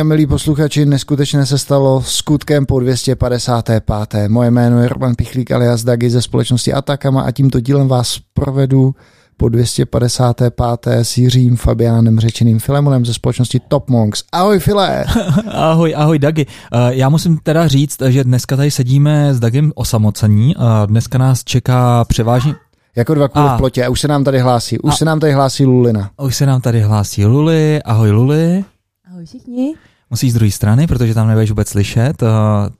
[0.00, 4.28] A milí posluchači, neskutečně se stalo skutkem po 255.
[4.28, 8.94] Moje jméno je Roman Pichlík alias Dagi ze společnosti Atakama a tímto dílem vás provedu
[9.36, 10.86] po 255.
[10.86, 14.22] s Jiřím Fabiánem řečeným Filemonem ze společnosti Top Monks.
[14.32, 15.04] Ahoj File!
[15.52, 16.46] ahoj, ahoj Dagi.
[16.72, 20.54] Eh, já musím teda říct, že dneska tady sedíme s Dagem osamocení.
[20.86, 22.54] Dneska nás čeká převážně
[22.96, 23.84] jako dva kuly v plotě.
[23.84, 24.78] A už se nám tady hlásí.
[24.78, 26.10] Už a, se nám tady hlásí Lulina.
[26.22, 27.82] Už se nám tady hlásí Luli.
[27.82, 28.64] Ahoj Luli.
[29.10, 29.74] Ahoj všichni.
[30.10, 32.22] Musíš z druhé strany, protože tam nebudeš vůbec slyšet.
[32.22, 32.28] Uh,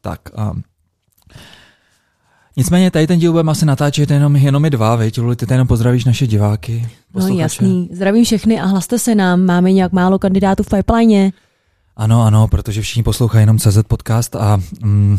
[0.00, 0.59] tak, uh,
[2.56, 5.19] Nicméně tady ten díl budeme asi natáčet jenom, jenom my dva, veď?
[5.19, 6.89] Luli, ty jenom pozdravíš naše diváky.
[7.12, 7.34] Posluchače.
[7.34, 11.31] No jasný, zdravím všechny a hlaste se nám, máme nějak málo kandidátů v pipeline.
[11.97, 15.19] Ano, ano, protože všichni poslouchají jenom CZ podcast a mm,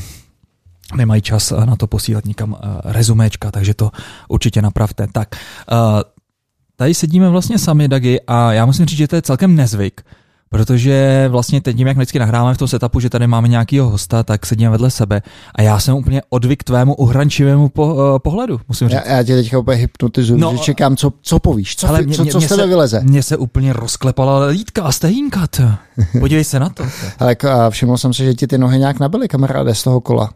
[0.95, 3.91] nemají čas na to posílat nikam uh, rezuméčka, takže to
[4.27, 5.07] určitě napravte.
[5.11, 5.35] Tak,
[5.71, 5.77] uh,
[6.75, 10.01] tady sedíme vlastně sami, Dagi, a já musím říct, že to je celkem nezvyk,
[10.51, 14.45] Protože vlastně teď, jak vždycky nahráváme v tom setupu, že tady máme nějakého hosta, tak
[14.45, 15.21] sedíme vedle sebe
[15.55, 18.99] a já jsem úplně odvyk tvému uhrančivému po, uh, pohledu, musím říct.
[19.05, 22.15] Já, já tě teďka úplně hypnotizuju, no, že čekám, co, co povíš, co, ale mě,
[22.15, 23.01] co, co mě z tebe vyleze.
[23.03, 25.47] Mně se úplně rozklepala lítka a stehínka,
[26.19, 26.83] podívej se na to.
[27.19, 27.35] ale
[27.69, 30.29] všiml jsem si, že ti ty nohy nějak nabily, kamaráde, z toho kola.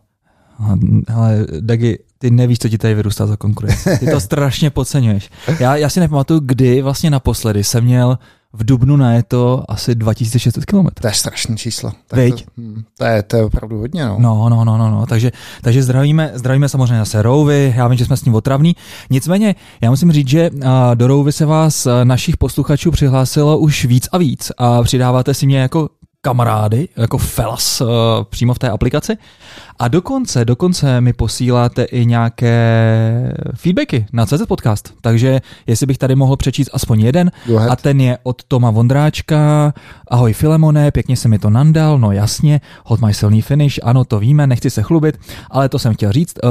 [1.14, 3.98] Ale Dagi, ty nevíš, co ti tady vyrůstá za konkurenci.
[4.00, 5.30] Ty to strašně podceňuješ.
[5.60, 8.18] Já, já si nepamatuju, kdy vlastně naposledy jsem měl
[8.56, 10.88] v Dubnu na je to asi 2600 km.
[11.02, 11.92] To je strašné číslo.
[12.08, 12.46] Tak Veď?
[12.46, 14.06] To, hm, to, je, to je opravdu hodně.
[14.06, 14.92] No, no, no, no, no.
[14.92, 15.06] no.
[15.06, 18.76] Takže, takže zdravíme, zdravíme samozřejmě zase Rouvy, já vím, že jsme s ním otravní.
[19.10, 20.50] Nicméně, já musím říct, že
[20.96, 25.60] do Rouvy se vás našich posluchačů přihlásilo už víc a víc a přidáváte si mě
[25.60, 25.90] jako
[26.26, 27.88] kamarády, jako felas uh,
[28.30, 29.18] přímo v té aplikaci.
[29.80, 32.56] A dokonce, dokonce mi posíláte i nějaké
[33.56, 34.94] feedbacky na CZ Podcast.
[35.02, 37.32] Takže jestli bych tady mohl přečíst aspoň jeden.
[37.70, 39.74] A ten je od Toma Vondráčka.
[40.08, 44.20] Ahoj Filemone, pěkně se mi to nandal, no jasně, hod my silný finish, ano, to
[44.20, 45.20] víme, nechci se chlubit,
[45.52, 46.34] ale to jsem chtěl říct.
[46.44, 46.50] Uh,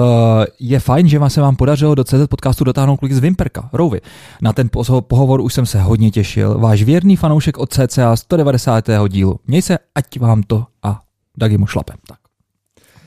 [0.61, 4.01] je fajn, že vám se vám podařilo do CZ Podcastu dotáhnout klik z Vimperka, Rouvy.
[4.43, 4.69] Na ten
[5.01, 6.59] pohovor už jsem se hodně těšil.
[6.59, 8.85] Váš věrný fanoušek od CCA 190.
[9.09, 9.41] dílu.
[9.47, 11.01] Měj se, ať vám to a
[11.39, 11.93] Dagi mu šlape.
[12.06, 12.24] Tak.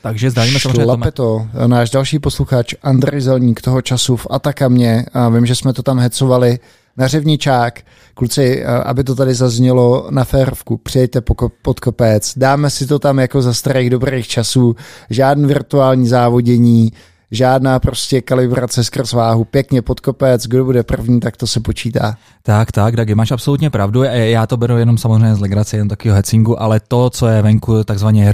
[0.02, 1.46] Takže zdravíme samozřejmě Šlape to.
[1.66, 5.06] Náš další posluchač Andrej Zelník toho času v Atakamě.
[5.12, 6.58] A vím, že jsme to tam hecovali
[6.96, 7.80] na řevničák.
[8.14, 11.20] Kluci, aby to tady zaznělo na férovku, přijďte
[11.62, 14.76] pod kopec, dáme si to tam jako za starých dobrých časů,
[15.10, 16.92] žádný virtuální závodění,
[17.30, 22.16] žádná prostě kalibrace skrz váhu, pěkně pod kopec, kdo bude první, tak to se počítá.
[22.42, 24.02] Tak, tak, tak, máš absolutně pravdu.
[24.02, 27.84] Já to beru jenom samozřejmě z legrace, jen takového hecingu, ale to, co je venku
[27.84, 28.32] takzvaně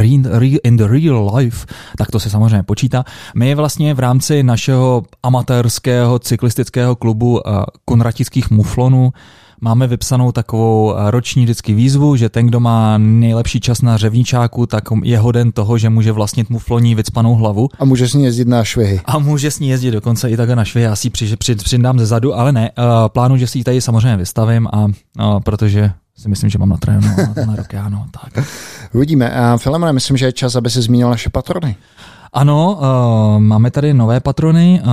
[0.64, 1.66] in the real life,
[1.98, 3.04] tak to se samozřejmě počítá.
[3.34, 7.40] My vlastně v rámci našeho amatérského cyklistického klubu uh,
[7.84, 9.12] konratických muflonů
[9.64, 14.66] máme vypsanou takovou eh, roční vždycky výzvu, že ten, kdo má nejlepší čas na řevničáku,
[14.66, 17.68] tak je hoden toho, že může vlastnit mufloní vycpanou hlavu.
[17.78, 19.00] A může s ní jezdit na švihy.
[19.04, 20.84] A může s ní jezdit dokonce i takhle na švihy.
[20.84, 22.70] Já si při, při, přidám ze zadu, ale ne.
[22.78, 24.90] Uh, plánu, že si ji tady samozřejmě vystavím, a, uh,
[25.44, 28.44] protože si myslím, že mám na trénu na, na rok, ano, tak.
[28.92, 29.30] Uvidíme.
[29.30, 31.76] A Filemone, myslím, že je čas, aby se zmínil naše patrony.
[32.32, 34.92] Ano, uh, máme tady nové patrony, uh,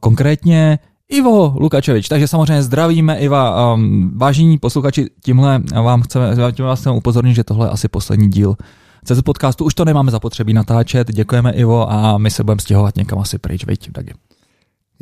[0.00, 0.78] konkrétně
[1.12, 2.08] Ivo Lukačevič.
[2.08, 3.74] Takže samozřejmě zdravíme Iva.
[3.74, 8.28] Um, vážení posluchači, tímhle vám chceme, tím vás chceme upozornit, že tohle je asi poslední
[8.28, 8.56] díl
[9.04, 9.64] CZ podcastu.
[9.64, 11.12] Už to nemáme zapotřebí natáčet.
[11.12, 13.64] Děkujeme Ivo a my se budeme stěhovat někam asi pryč.
[13.64, 14.12] Veď, Dagi.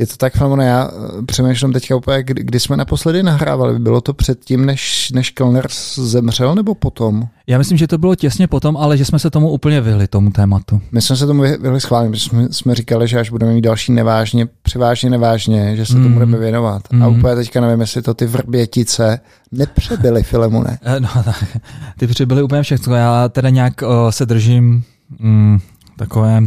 [0.01, 3.79] Je to tak, Flamone, já eh, přemýšlím teďka úplně, kdy, kdy jsme naposledy nahrávali.
[3.79, 7.29] Bylo to předtím, než, než Kellner zemřel, nebo potom?
[7.47, 10.31] Já myslím, že to bylo těsně potom, ale že jsme se tomu úplně vyhli, tomu
[10.31, 10.81] tématu.
[10.93, 13.93] My jsme se tomu vyhli schválně, protože jsme, jsme říkali, že až budeme mít další
[13.93, 16.03] nevážně, převážně nevážně, že se mm.
[16.03, 16.83] tomu budeme věnovat.
[16.93, 17.03] Mm.
[17.03, 19.21] A úplně teďka nevím, jestli to ty vrbětice
[19.53, 20.79] nepřebyly, Filemune.
[20.83, 21.57] Eh, no, tak,
[21.99, 22.95] ty přibyly úplně všechno.
[22.95, 24.85] Já teda nějak o, se držím
[25.19, 25.59] mm,
[25.97, 26.43] takové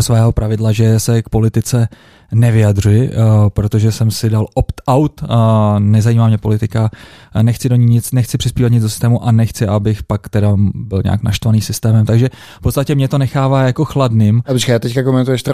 [0.00, 1.88] svého pravidla, že se k politice
[2.34, 3.14] nevyjadřuji, uh,
[3.48, 5.24] protože jsem si dal opt-out,
[5.78, 6.90] nezajímá mě politika,
[7.42, 11.00] nechci do ní nic, nechci přispívat nic do systému a nechci, abych pak teda byl
[11.04, 12.28] nějak naštvaný systémem, takže
[12.58, 14.42] v podstatě mě to nechává jako chladným.
[14.46, 15.44] A počkej, teďka komentuješ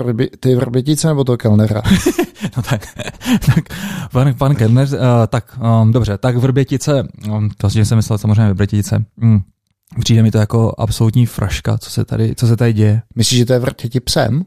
[0.40, 1.82] ty vrbětice nebo to Kellnera?
[2.56, 2.86] no tak,
[3.46, 3.64] tak
[4.12, 9.04] pan, pan Kellner, uh, tak um, dobře, tak vrbětice, um, to jsem myslel samozřejmě vrbětice,
[9.16, 9.40] mm.
[10.00, 13.02] Přijde mi to jako absolutní fraška, co se tady, co se tady děje.
[13.14, 14.44] Myslíš, že to je vrtěti psem?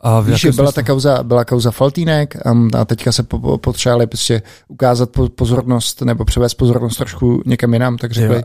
[0.00, 2.36] A Víš, byla ta kauza, byla kauza Faltínek
[2.74, 3.22] a teďka se
[3.60, 8.42] potřebovali prostě ukázat pozornost nebo převést pozornost trošku někam jinam, tak řekli.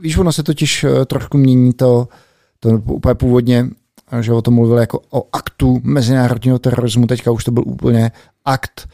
[0.00, 2.08] Víš, ono se totiž eh, trošku mění to,
[2.60, 3.66] to úplně původně,
[4.20, 8.12] že o tom mluvil jako o aktu mezinárodního terorismu, teďka už to byl úplně
[8.44, 8.88] akt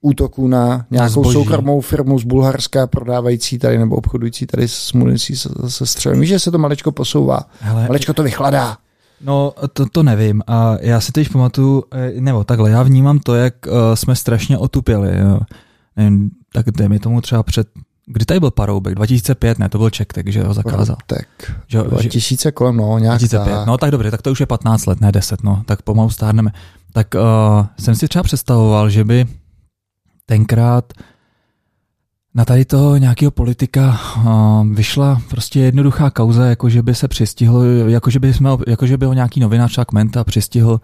[0.00, 1.32] útoků na nějakou zboží.
[1.32, 6.20] soukromou firmu z Bulharska, prodávající tady nebo obchodující tady s municí se, se střelem.
[6.20, 7.40] Víš, že se to maličko posouvá.
[7.60, 8.76] Hele, Maličko to vychladá.
[9.20, 10.42] No, to, to nevím.
[10.46, 14.58] A já si teď pamatuju, eh, nebo takhle, já vnímám to, jak uh, jsme strašně
[14.58, 15.18] otupěli.
[15.18, 15.40] Jo.
[15.96, 17.68] Nevím, tak dejme tomu třeba před,
[18.06, 18.94] kdy tady byl Paroubek?
[18.94, 20.96] 2005, ne, to byl Čektek, že ho zakázal.
[21.06, 21.26] Tak,
[21.66, 23.54] Že, že, 2000 kolem, no, nějak 2005.
[23.54, 23.66] tak.
[23.66, 26.50] No tak dobře, tak to už je 15 let, ne 10, no, tak pomalu stárneme.
[26.92, 29.26] Tak uh, jsem si třeba představoval, že by
[30.28, 30.92] tenkrát
[32.34, 34.00] na tady toho nějakého politika
[34.72, 38.96] vyšla prostě jednoduchá kauza, jako že by se přistihl, jako že by, jsme, jako že
[38.96, 40.80] by ho nějaký novinář třeba Kmenta přistihl,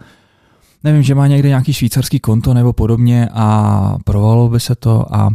[0.83, 5.29] nevím, že má někde nějaký švýcarský konto nebo podobně a provalo by se to a,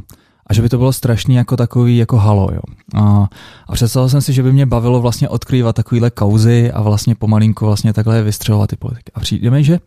[0.46, 2.60] a že by to bylo strašný jako takový jako halo, jo.
[2.94, 3.28] A,
[3.68, 7.66] a představil jsem si, že by mě bavilo vlastně odkrývat takovýhle kauzy a vlastně pomalinku
[7.66, 9.12] vlastně takhle vystřelovat ty politiky.
[9.14, 9.78] A přijde mi, že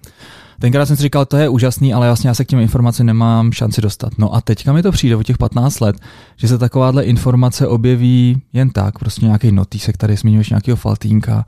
[0.60, 3.52] tenkrát jsem si říkal, to je úžasný, ale vlastně já se k těm informacím nemám
[3.52, 4.14] šanci dostat.
[4.18, 5.96] No a teďka mi to přijde o těch 15 let,
[6.36, 11.46] že se takováhle informace objeví jen tak, prostě nějaký notýsek, tady zmiňuješ nějakého faltínka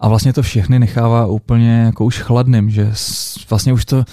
[0.00, 2.92] a vlastně to všechny nechává úplně jako už chladným, že
[3.50, 4.04] vlastně už to,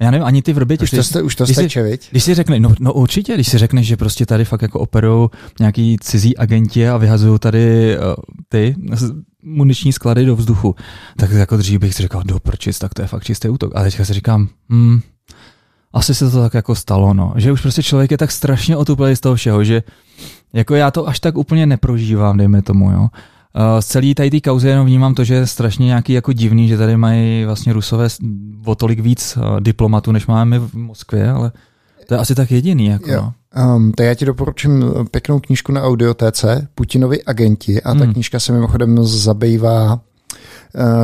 [0.00, 2.08] já nevím, ani ty vrběti, Už to, jste, už to když si- steče, viď?
[2.10, 5.28] když si řekne, no, no určitě, když si řekneš, že prostě tady fakt jako operují
[5.60, 8.04] nějaký cizí agenti a vyhazují tady uh,
[8.48, 8.76] ty
[9.42, 10.74] muniční sklady do vzduchu,
[11.16, 13.72] tak jako dřív bych si říkal, do prčic, tak to je fakt čistý útok.
[13.74, 15.00] A teďka si říkám, hmm,
[15.92, 17.32] asi se to tak jako stalo, no.
[17.36, 19.82] Že už prostě člověk je tak strašně otuplý z toho všeho, že
[20.52, 23.08] jako já to až tak úplně neprožívám, dejme tomu, jo.
[23.58, 26.68] Uh, z celý tady té kauzy jenom vnímám to, že je strašně nějaký jako divný,
[26.68, 28.08] že tady mají vlastně rusové
[28.64, 31.52] o tolik víc uh, diplomatů, než máme v Moskvě, ale
[32.06, 32.86] to je asi tak jediný.
[32.86, 33.22] Jako, Jo.
[33.22, 33.32] no.
[33.76, 38.12] Um, tak já ti doporučím pěknou knížku na audiotéce, Putinovi agenti, a ta Hmm.
[38.12, 40.00] knížka se mimochodem zabývá uh,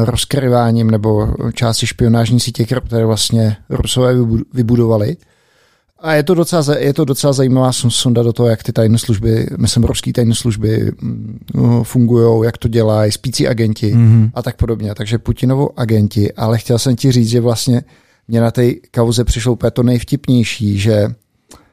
[0.04, 5.16] rozkryváním nebo části špionážní sítě, které vlastně Rusové vybu- vybudovali.
[6.00, 8.98] A je to docela, je to docela zajímavá son- sonda do toho, jak ty tajné
[8.98, 10.92] služby, myslím, ruské tajné služby
[11.82, 14.30] fungují, jak to dělají, spící agenti Mm-hmm.
[14.34, 14.94] a tak podobně.
[14.94, 17.82] Takže Putinovo agenti, ale chtěl jsem ti říct, že vlastně
[18.28, 21.06] mě na té kauze přišlo úplně to nejvtipnější, že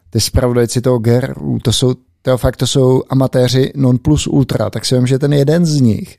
[0.09, 4.85] ty spravodajci toho GRU, to jsou, to fakt to jsou amatéři non plus ultra, tak
[4.85, 6.17] si vím, že ten jeden z nich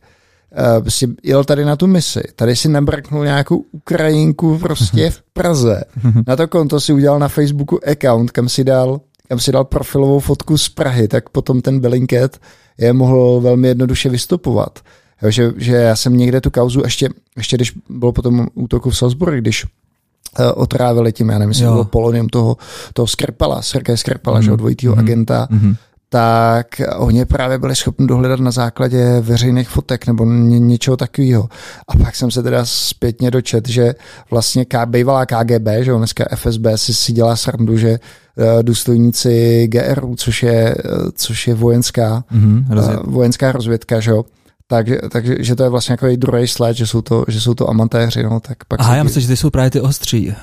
[0.81, 5.84] uh, si jel tady na tu misi, tady si nabrknul nějakou Ukrajinku prostě v Praze.
[6.26, 10.19] Na to konto si udělal na Facebooku account, kam si dal, kam si dal profilovou
[10.20, 12.37] fotku z Prahy, tak potom ten Bellingcat
[12.78, 14.78] je mohl velmi jednoduše vystupovat.
[15.22, 18.96] Jo, že, že já jsem někde tu kauzu, ještě, ještě když bylo potom útoku v
[18.98, 22.56] Salzburgu, když uh, otrávili tím, já nevím, jestli bylo polonium toho,
[22.94, 24.44] toho Skripala, Sergeje Skripala, Mhm.
[24.44, 25.05] že od dvojitýho Mhm.
[25.05, 25.77] agenta, Mm-hmm.
[26.12, 26.66] Tak
[26.96, 31.48] oni právě byli schopni dohledat na základě veřejných fotek nebo ně, něčeho takového.
[31.88, 33.94] A pak jsem se teda zpětně dočet, že
[34.31, 39.66] vlastně K, bývalá KGB, že jo, dneska FSB si, si dělá srandu, že uh, důstojníci
[39.69, 42.78] GRU, což je, uh, což je vojenská, Mm-hmm.
[42.78, 44.24] uh, vojenská rozvědka, že jo,
[44.66, 47.70] takže, takže že to je vlastně jako druhý sled, že jsou to, že jsou to
[47.70, 50.34] amatéři, no, tak pak Aha, já myslím, že ty jsou právě ty ostří.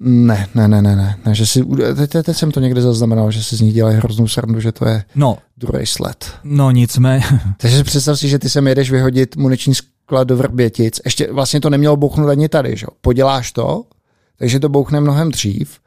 [0.00, 1.64] Ne, ne, ne, ne, ne, ne že si,
[1.96, 4.88] teď, teď, jsem to někde zaznamenal, že si z nich dělají hroznou srandu, že to
[4.88, 6.32] je No, druhý sled.
[6.44, 7.24] no nicméně,
[7.56, 11.00] Takže si představ si, že ty sem jedeš vyhodit muniční sklad do Vrbětic.
[11.04, 12.84] Ještě vlastně to nemělo bouchnout ani tady, že?
[12.84, 12.96] jo?
[13.00, 13.84] Poděláš to,
[14.38, 15.78] takže to bouchne mnohem dřív.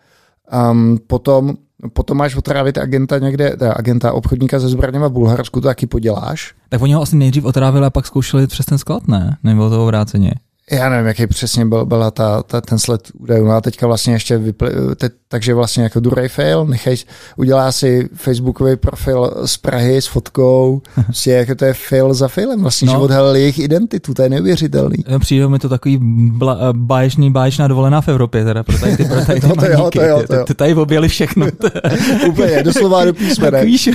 [0.72, 1.54] Um, potom,
[1.94, 6.54] potom máš otrávit agenta někde, teda agenta obchodníka se zbraněma v Bulharsku, to taky poděláš.
[6.70, 9.38] tak oni ho asi nejdřív otrávili a pak zkoušeli přes ten sklad, ne?
[9.44, 10.32] Nebylo to obráceně.
[10.72, 13.46] Já nevím, jaký přesně byl, byla ta, ta, ten sled údajů.
[13.46, 16.96] No a teďka vlastně ještě vypli, te, takže vlastně jako druhý fail, nechaj,
[17.36, 22.62] udělá si facebookový profil z Prahy s fotkou, prostě jako to je fail za failem,
[22.62, 22.92] vlastně, no.
[22.94, 24.98] Že odhalili jejich identitu, to je neuvěřitelný.
[25.10, 26.00] No, Přijde mi to takový
[26.32, 29.56] bla, eh, báječný, báječná dovolená v Evropě, teda pro tady ty, pro tady ty No
[29.56, 30.46] to jo, to jo, to jo.
[30.46, 31.48] Ty tady objeli všechno.
[32.28, 33.66] Úplně, doslova do písmenek.
[33.66, 33.90] Víš,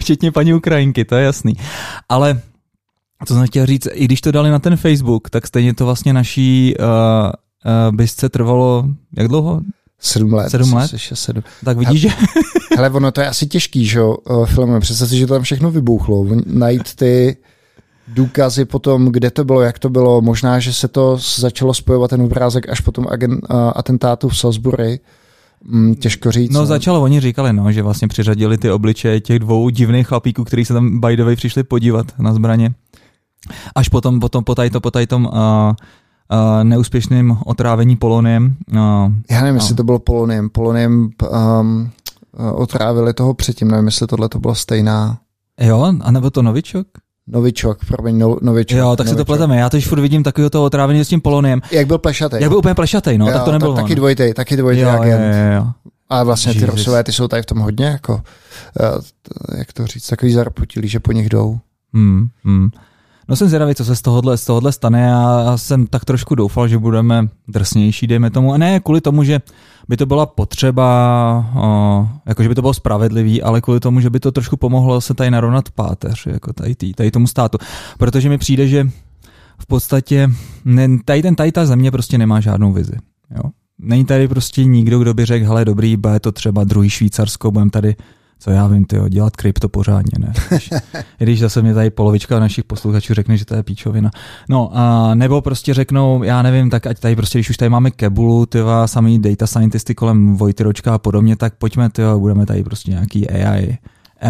[0.00, 1.54] včetně paní Ukrajinky, to je jasný.
[2.08, 2.40] Ale
[3.26, 6.12] co jsem chtěl říct, i když to dali na ten Facebook, tak stejně to vlastně
[6.12, 8.84] naší uh, uh, bysce trvalo,
[9.16, 9.60] jak dlouho?
[9.98, 10.50] Sedm let.
[10.50, 10.90] Sedm let?
[10.96, 11.42] Šest, sedm.
[11.64, 12.08] Tak vidíš, že
[12.76, 14.80] Hele, ono to je asi těžký, že jo, eh, filmem.
[14.80, 16.26] Představ si, že to tam všechno vybuchlo.
[16.46, 17.36] Najít ty
[18.08, 20.20] důkazy potom, kde to bylo, jak to bylo.
[20.20, 25.00] Možná, že se to začalo spojovat ten obrázek až potom agent, uh, atentátu v Salisbury.
[25.64, 26.52] Mm, těžko říct.
[26.52, 30.64] No začalo, oni říkali, no, že vlastně přiřadili ty obličeje těch dvou divných chlapíků, kteří
[30.64, 32.74] se tam by the way přišli podívat na zbraně.
[33.74, 35.74] Až potom, potom po tady to, po tom uh, uh,
[36.62, 38.56] neúspěšným otrávení poloniem.
[38.72, 38.78] Uh,
[39.30, 39.76] Já nevím, jestli no.
[39.76, 40.50] to bylo poloniem.
[40.50, 41.10] Poloniem
[41.60, 41.90] um,
[42.38, 43.68] uh, otrávili toho předtím.
[43.68, 45.18] Nevím, jestli tohle to bylo stejná.
[45.60, 46.86] jo, anebo to novičok?
[47.26, 48.78] Novičok, promiň, no, novičok.
[48.78, 49.26] Jo, tak si to novičok.
[49.26, 49.56] pleteme.
[49.56, 51.60] Já teď furt vidím takového toho otrávení s tím poloniem.
[51.70, 52.42] Jak byl plešatej.
[52.42, 53.74] Jak byl úplně plešatej, no, jo, tak to nebylo.
[53.74, 53.96] taky on.
[53.96, 55.34] dvojitej, taky dvojitej jo, jo, agent.
[55.34, 55.66] jo, jo.
[56.08, 56.74] A vlastně ty Jesus.
[56.74, 58.22] Rusové, ty jsou tady v tom hodně, jako,
[58.80, 61.58] eh, jak to říct, takový zarputilí, že po nich jdou.
[61.94, 62.70] Hmm, hmm.
[63.28, 65.02] No jsem zvědavý, co se z tohohle, z tohohle stane.
[65.02, 68.52] Já jsem tak trošku doufal, že budeme drsnější, dejme tomu.
[68.52, 69.40] A ne kvůli tomu, že
[69.88, 74.10] by to byla potřeba, o, jako že by to bylo spravedlivý, ale kvůli tomu, že
[74.10, 77.58] by to trošku pomohlo se tady narovnat páteř, jako tady, tý, tady tomu státu.
[77.98, 78.88] Protože mi přijde, že
[79.58, 80.30] v podstatě
[80.64, 82.96] ne, tady, ten, tady ta země prostě nemá žádnou vizi.
[83.30, 83.50] Jo?
[83.78, 87.70] Není tady prostě nikdo, kdo by řekl, hele dobrý, bude to třeba druhý Švýcarsko, budeme
[87.70, 87.96] tady
[88.44, 90.32] co já vím, tyjo, dělat krypto pořádně, ne?
[90.48, 90.70] Když,
[91.20, 94.10] I když zase mě tady polovička našich posluchačů řekne, že to je píčovina.
[94.48, 97.90] No, a nebo prostě řeknou, já nevím, tak ať tady prostě, když už tady máme
[97.90, 102.90] Kebulu, tyva, samý data scientisty kolem Vojtyročka a podobně, tak pojďme, tyjo, budeme tady prostě
[102.90, 103.78] nějaký AI,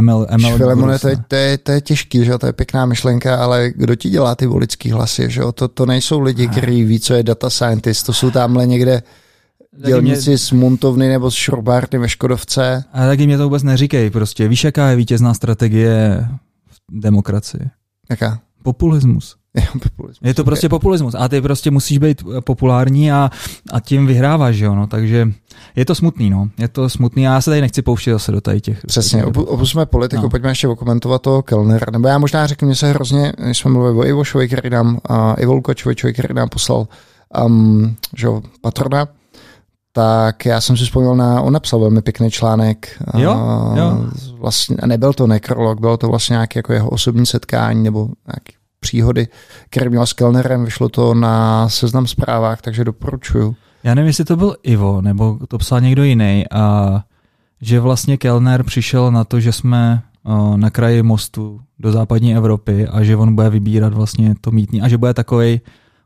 [0.01, 0.57] ML, ML.
[0.57, 3.95] Filemone, to, je, to, je, to je těžký, že to je pěkná myšlenka, ale kdo
[3.95, 7.51] ti dělá ty volický hlasy, že to, to nejsou lidi, kteří ví, co je data
[7.51, 9.03] scientist, to jsou tamhle někde
[9.87, 12.85] dělníci z Muntovny nebo z Šrobárny ve Škodovce.
[12.93, 16.29] A taky mě to vůbec neříkej, prostě víš, jaká je vítězná strategie
[16.91, 17.71] v demokracii?
[18.11, 18.41] Jaká?
[18.63, 19.37] Populismus.
[19.57, 20.19] Jo, populismus.
[20.23, 23.31] Je to prostě populismus a ty prostě musíš být populární a,
[23.73, 25.29] a tím vyhráváš, jo, no, takže
[25.77, 28.41] je to smutný, no, je to smutný a já se tady nechci pouštět zase do
[28.41, 28.87] tady těch.
[28.87, 30.31] Přesně, opu, opusme politiku, no.
[30.31, 33.97] pojďme ještě okomentovat toho Kellnera, nebo já možná řeknu, mě se hrozně, když jsme mluvili
[33.99, 36.89] o Ivošovi, který nám, uh, Ivo člověk, který nám poslal
[37.45, 39.09] um, že jo, patrona,
[39.97, 43.03] tak já jsem si vzpomněl na, on napsal velmi pěkný článek.
[43.17, 43.37] Jo,
[43.75, 44.05] jo.
[44.39, 48.53] Vlastně, a nebyl to nekrolog, bylo to vlastně nějaké jako jeho osobní setkání nebo nějaké
[48.81, 49.29] příhody,
[49.71, 53.57] které měl s Kellnerem, vyšlo to na seznam zprávách, takže doporučuju.
[53.85, 57.01] Já nevím, jestli to byl Ivo, nebo to psal někdo jiný, a
[57.61, 62.89] že vlastně Kellner přišel na to, že jsme o, na kraji mostu do západní Evropy
[62.89, 65.61] a že on bude vybírat vlastně to mítní a že bude takovej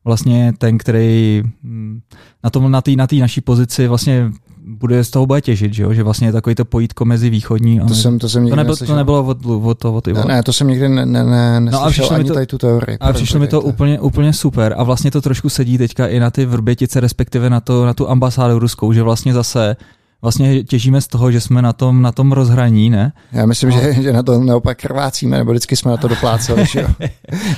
[0.05, 2.01] vlastně ten, který hm,
[2.45, 4.31] na tom na té na tý naší pozici vlastně
[4.71, 5.93] bude z toho bude těžit, že, jo?
[5.93, 8.73] že vlastně je takový to pojítko mezi východní a To jsem, to jsem to, nebylo,
[8.75, 8.95] neslyšel.
[8.95, 10.19] to nebylo od, od, toho, od Ivo.
[10.29, 12.47] Ne, ne, to jsem nikdy ne, ne, ne, No a přišlo mi ani to- tady
[12.47, 12.99] tu teorii.
[12.99, 16.31] A přišlo mi to úplně, úplně super a vlastně to trošku sedí teďka i na
[16.31, 19.77] ty vrbětice, respektive na, to, na tu ambasádu ruskou, že vlastně zase
[20.23, 23.13] vlastně těžíme z toho, že jsme na tom, na tom rozhraní, ne?
[23.33, 26.67] Já myslím, že, že na to naopak krvácíme, nebo vždycky jsme na to dopláceli.
[26.67, 26.89] Že jo?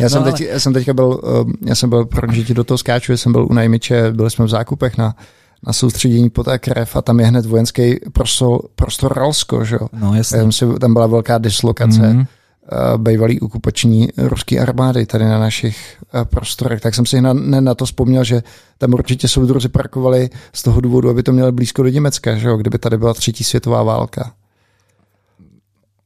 [0.01, 2.45] Já, jsem No, ale- teď, já jsem teďka byl, um, já jsem byl, pro že
[2.45, 5.15] ti do toho skáču, jsem byl u Najmiče, byli jsme v zákupech na,
[5.67, 9.89] na soustředění poté krev a tam je hned vojenský prostor, prostor Ralsko, že jo.
[9.93, 10.39] No jasně.
[10.39, 12.25] Tam, si, tam byla velká dislokace Mhm.
[12.97, 13.05] Mm.
[13.05, 17.85] bývalý okupační ruské armády tady na našich eh, prostorech, tak jsem si na, na to
[17.85, 18.43] vzpomněl, že
[18.79, 22.57] tam určitě soudruzi parkovali z toho důvodu, aby to měli blízko do Německa, že jo,
[22.57, 24.33] kdyby tady byla třetí světová válka.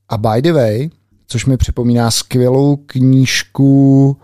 [0.09, 0.91] A by the way,
[1.27, 4.17] což mi připomíná skvělou knížku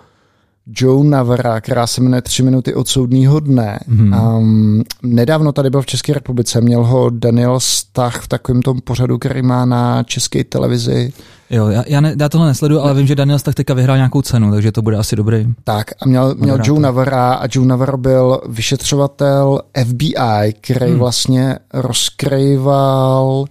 [0.67, 3.79] Joe Navara, která se jmenuje Tři minuty od soudního dne.
[3.87, 4.15] Mhm.
[4.15, 9.19] Um, nedávno tady byl v České republice, měl ho Daniel Stach v takovém tom pořadu,
[9.19, 11.13] který má na české televizi.
[11.51, 14.23] Jo, já, já, ne, já tohle nesleduju, ale vím, že Daniel Stach teďka vyhrál nějakou
[14.23, 15.47] cenu, takže to bude asi dobrý.
[15.65, 16.69] Tak a měl, měl Moderátor.
[16.69, 20.99] Joe Navara a Joe Navarro byl vyšetřovatel FBI, který Hmm.
[20.99, 23.45] vlastně rozkrýval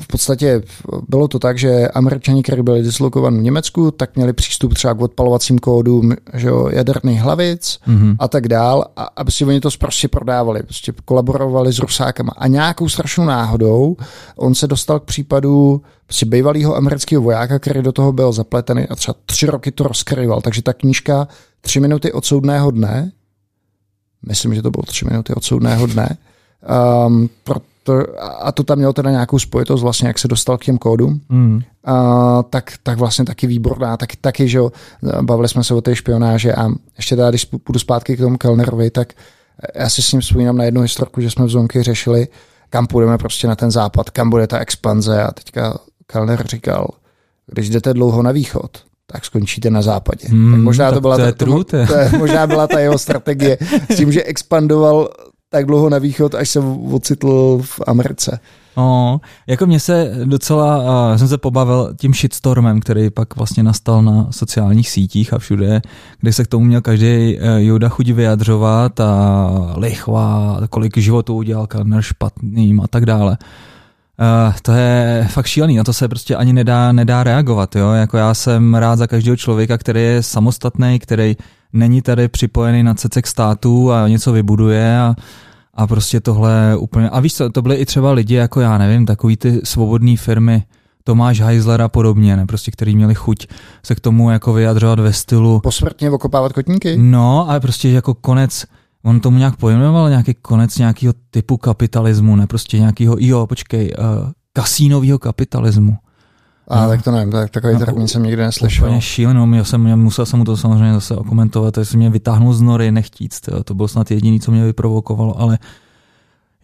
[0.00, 0.62] v podstatě
[1.08, 5.00] bylo to tak, že američani, kteří byli dislokovaní v Německu, tak měli přístup třeba k
[5.00, 8.16] odpalovacím kódům že jo, jaderných hlavic Mhm.
[8.18, 12.32] a tak dál, a aby si oni to prostě prodávali, prostě kolaborovali s Rusákama.
[12.36, 13.96] A nějakou strašnou náhodou
[14.36, 18.94] on se dostal k případu prostě bývalého amerického vojáka, který do toho byl zapletený a
[18.94, 20.40] třeba tři roky to rozkryval.
[20.40, 21.28] Takže ta knížka
[21.60, 23.12] Tři minuty od soudného dne,
[24.26, 26.16] myslím, že to bylo tři minuty od soudného dne,
[27.06, 27.30] um,
[27.84, 31.20] proto, a to tam mělo teda nějakou spojitost vlastně, jak se dostal k těm kódům,
[31.28, 31.60] Mm.
[31.84, 34.72] a, tak, tak vlastně taky výborná, tak, taky, že jo,
[35.22, 38.90] bavili jsme se o té špionáže a ještě teda, když půjdu zpátky k tomu Kellnerovi,
[38.90, 39.12] tak
[39.74, 42.28] já si s ním vzpomínám na jednu historku, že jsme v Zonky řešili,
[42.70, 46.88] kam půjdeme prostě na ten západ, kam bude ta expanze a teďka Kellner říkal,
[47.46, 48.70] když jdete dlouho na východ,
[49.06, 50.28] tak skončíte na západě.
[50.28, 52.98] Hmm, tak možná to, tak byla to ta, to to je, možná byla ta jeho
[52.98, 53.58] strategie
[53.90, 55.08] s tím, že expandoval
[55.52, 56.58] tak dlouho na východ, až se
[56.92, 58.40] ocitl v Americe.
[58.76, 64.02] O, jako mě se docela, uh, jsem se pobavil tím shitstormem, který pak vlastně nastal
[64.02, 65.82] na sociálních sítích a všude,
[66.20, 71.66] kde se k tomu měl každý uh, Jouda chuť vyjadřovat a lichva, kolik životů udělal
[71.66, 73.38] Kellner špatným a tak dále.
[74.20, 77.76] Uh, to je fakt šílený, na to se prostě ani nedá, nedá reagovat.
[77.76, 77.90] Jo?
[77.92, 81.36] Jako já jsem rád za každého člověka, který je samostatný, který
[81.72, 85.14] není tady připojený na cecek státu a něco vybuduje a,
[85.74, 87.10] a prostě tohle úplně...
[87.10, 90.62] A víš co, to byly i třeba lidi jako já nevím, takový ty svobodné firmy,
[91.04, 92.46] Tomáš Heisler a podobně, ne?
[92.46, 93.46] Prostě, který měli chuť
[93.82, 96.96] se k tomu jako vyjadřovat ve stylu Posmrtně okopávat kotníky?
[96.96, 98.64] No, ale prostě jako konec,
[99.02, 104.30] on tomu nějak pojmenoval nějaký konec nějakého typu kapitalismu, ne prostě nějakého, jo, počkej, uh,
[104.52, 105.96] kasínového kapitalismu.
[106.70, 106.88] A no.
[106.88, 108.84] tak to nevím, tak, takový no, termín jsem nikdy neslyšel.
[108.84, 112.54] Úplně šílenou, já jsem, já musel jsem mu to samozřejmě zase okomentovat, to mě vytáhnul
[112.54, 115.58] z nory nechtíc, to, to bylo snad jediný, co mě vyprovokovalo, ale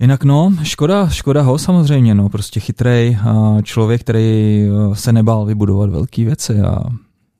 [0.00, 3.18] Jinak no, škoda, škoda ho samozřejmě, no, prostě chytrej
[3.62, 6.82] člověk, který se nebál vybudovat velké věci a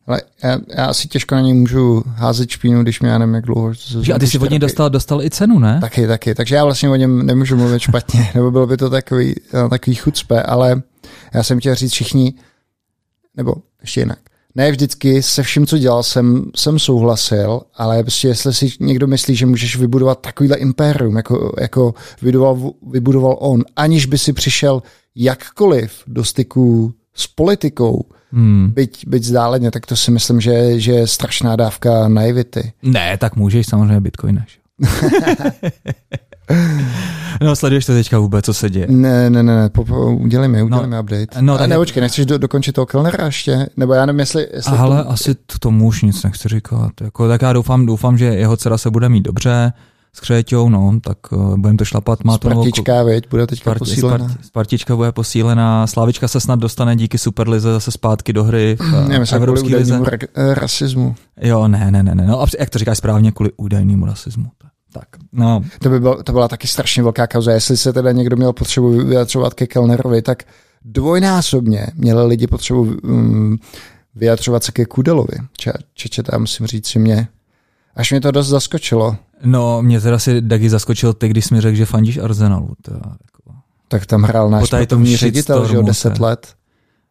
[0.06, 3.44] ale já, já asi těžko na něj můžu házet špínu, když mě já nevím, jak
[3.44, 3.72] dlouho.
[4.14, 5.78] a ty jsi od něj dostal, dostal i cenu, ne?
[5.80, 6.34] Taky, taky.
[6.34, 9.34] Takže já vlastně o něm nemůžu mluvit špatně, nebo bylo by to takový,
[9.70, 10.82] takový chucpe, ale
[11.34, 12.34] já jsem chtěl říct všichni,
[13.36, 14.18] nebo ještě jinak.
[14.54, 19.36] Ne vždycky se vším, co dělal, jsem, jsem souhlasil, ale prostě jestli si někdo myslí,
[19.36, 24.82] že můžeš vybudovat takovýhle impérium, jako, jako vybudoval, vybudoval on, aniž by si přišel
[25.14, 28.70] jakkoliv do styku s politikou, hmm.
[28.74, 32.72] byť, byť zdáleně, tak to si myslím, že, že je strašná dávka naivity.
[32.82, 34.58] Ne, tak můžeš samozřejmě bitcoineš.
[37.40, 38.86] No, sleduješ to teďka vůbec, co se děje?
[38.90, 41.26] Ne, ne, ne, po, po, udělej mi, udělej no, mi update.
[41.40, 41.68] No, tak...
[41.68, 43.68] Neočkej, nechceš do, dokončit toho Kellnera ještě?
[43.76, 44.48] Nebo já nevím, jestli...
[44.54, 45.10] jestli Ale to...
[45.10, 46.92] asi to, tomu už nic nechci říkat.
[47.00, 49.72] Jako, tak já doufám, doufám, že jeho dcera se bude mít dobře
[50.16, 52.24] s Křeťou, no, tak uh, budeme to šlapat.
[52.24, 54.28] Má Spartička, to veď, bude teďka Sparti, posílená.
[54.28, 58.80] Sparti, Spartička bude posílená, Slavička se snad dostane díky Superlize zase zpátky do hry v
[58.92, 59.98] uh, myslím, Evropské lize.
[59.98, 61.14] Ra- eh, rasismu.
[61.40, 64.46] Jo, ne, ne, ne, ne, no, a jak to říkáš správně, kvůli údajnému rasismu.
[64.58, 64.70] Tak,
[65.32, 65.62] no.
[65.82, 67.52] To, by byl, to byla taky strašně velká kauza.
[67.52, 70.42] Jestli se teda někdo měl potřebu vyjadřovat ke Kellnerovi, tak
[70.84, 73.58] dvojnásobně měli lidi potřebu um,
[74.14, 75.38] vyjadřovat se ke Kudelovi.
[75.56, 77.28] Če, če, tam musím říct si mě,
[77.96, 79.16] až mě to dost zaskočilo.
[79.44, 82.74] No, mě teda si Dagi zaskočil ty, když jsi mi řekl, že fandíš Arsenalu.
[82.82, 83.58] Teda, jako.
[83.88, 86.54] Tak tam hrál náš sportovní ředitel, že o 10 let.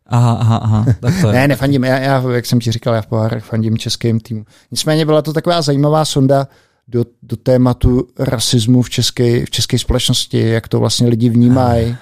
[0.07, 1.33] Aha, aha, aha, tak to je.
[1.33, 4.45] ne, nefandím, já, já, jak jsem ti říkal, já v pohárech fandím českým týmu.
[4.71, 6.47] Nicméně byla to taková zajímavá sonda,
[6.87, 11.97] do, do tématu rasismu v české, v české společnosti, jak to vlastně lidi vnímají.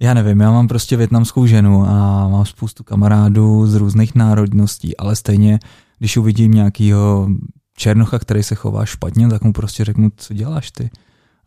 [0.00, 5.16] Já nevím, já mám prostě větnamskou ženu a mám spoustu kamarádů z různých národností, ale
[5.16, 5.58] stejně,
[5.98, 7.28] když uvidím nějakýho
[7.76, 10.90] černocha, který se chová špatně, tak mu prostě řeknu, co děláš ty.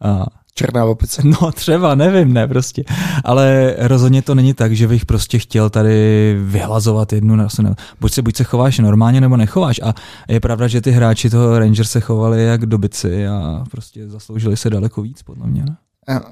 [0.01, 0.25] A
[0.60, 1.22] Černá opice.
[1.26, 2.84] No třeba, nevím, ne prostě.
[3.24, 7.63] Ale rozhodně to není tak, že bych prostě chtěl tady vyhlazovat jednu rasu.
[8.02, 9.80] Buď se, buď se chováš normálně, nebo nechováš.
[9.84, 9.93] A
[10.30, 14.69] je pravda, že ty hráči toho Rangers se chovali jak dobyci a prostě zasloužili se
[14.69, 15.63] daleko víc, podle mě.
[15.63, 15.76] Ne?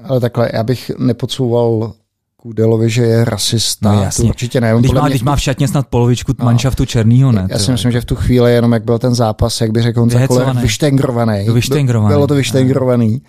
[0.04, 1.92] Ale takhle, já bych nepodsouval
[2.36, 3.92] Kudelovi, že je rasista.
[3.92, 4.24] No jasně.
[4.24, 4.74] To určitě ne.
[4.78, 5.18] Když má, mě...
[5.22, 6.44] má v šatně snad polovičku no.
[6.44, 7.48] manšaftu černýho, ne?
[7.50, 10.00] Já si myslím, že v tu chvíli jenom jak byl ten zápas, jak by řekl
[10.00, 10.08] on
[10.60, 11.50] vyštengrovaný.
[11.50, 12.14] vyštengrovaný.
[12.14, 13.22] Bylo to vyštengrovaný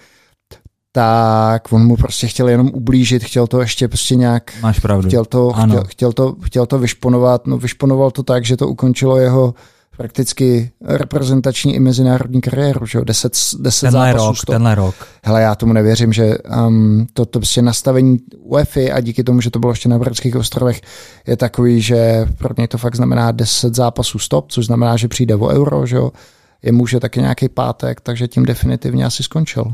[0.91, 4.51] tak on mu prostě chtěl jenom ublížit, chtěl to ještě prostě nějak...
[4.61, 5.07] Máš pravdu.
[5.07, 9.17] Chtěl to, chtěl, chtěl, to, chtěl to vyšponovat, no vyšponoval to tak, že to ukončilo
[9.17, 9.53] jeho
[9.99, 14.25] prakticky reprezentační i mezinárodní kariéru, že jo, deset, deset tenhle zápasů.
[14.25, 14.55] Rok, stop.
[14.55, 14.95] tenhle rok.
[15.23, 19.51] Hele, já tomu nevěřím, že um, to, to prostě nastavení UEFA a díky tomu, že
[19.51, 20.81] to bylo ještě na Britských ostrovech,
[21.27, 25.35] je takový, že pro mě to fakt znamená deset zápasů stop, což znamená, že přijde
[25.35, 26.11] o euro, že jo,
[26.61, 29.73] je může taky nějaký pátek, takže tím definitivně asi skončil.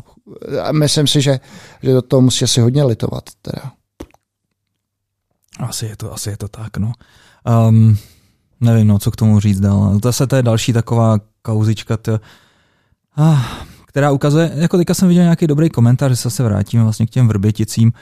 [0.63, 1.39] A myslím si, že,
[1.83, 3.23] že do toho musí asi hodně litovat.
[3.41, 3.71] Teda.
[5.59, 6.91] Asi je to, asi je to tak, no.
[7.67, 7.97] Um,
[8.61, 9.99] nevím, no, co k tomu říct dál.
[10.11, 12.19] se to je další taková kauzička, to,
[13.17, 13.41] ah,
[13.85, 17.27] která ukazuje, jako teďka jsem viděl nějaký dobrý komentář, že se vrátíme vlastně k těm
[17.27, 17.93] vrběticím,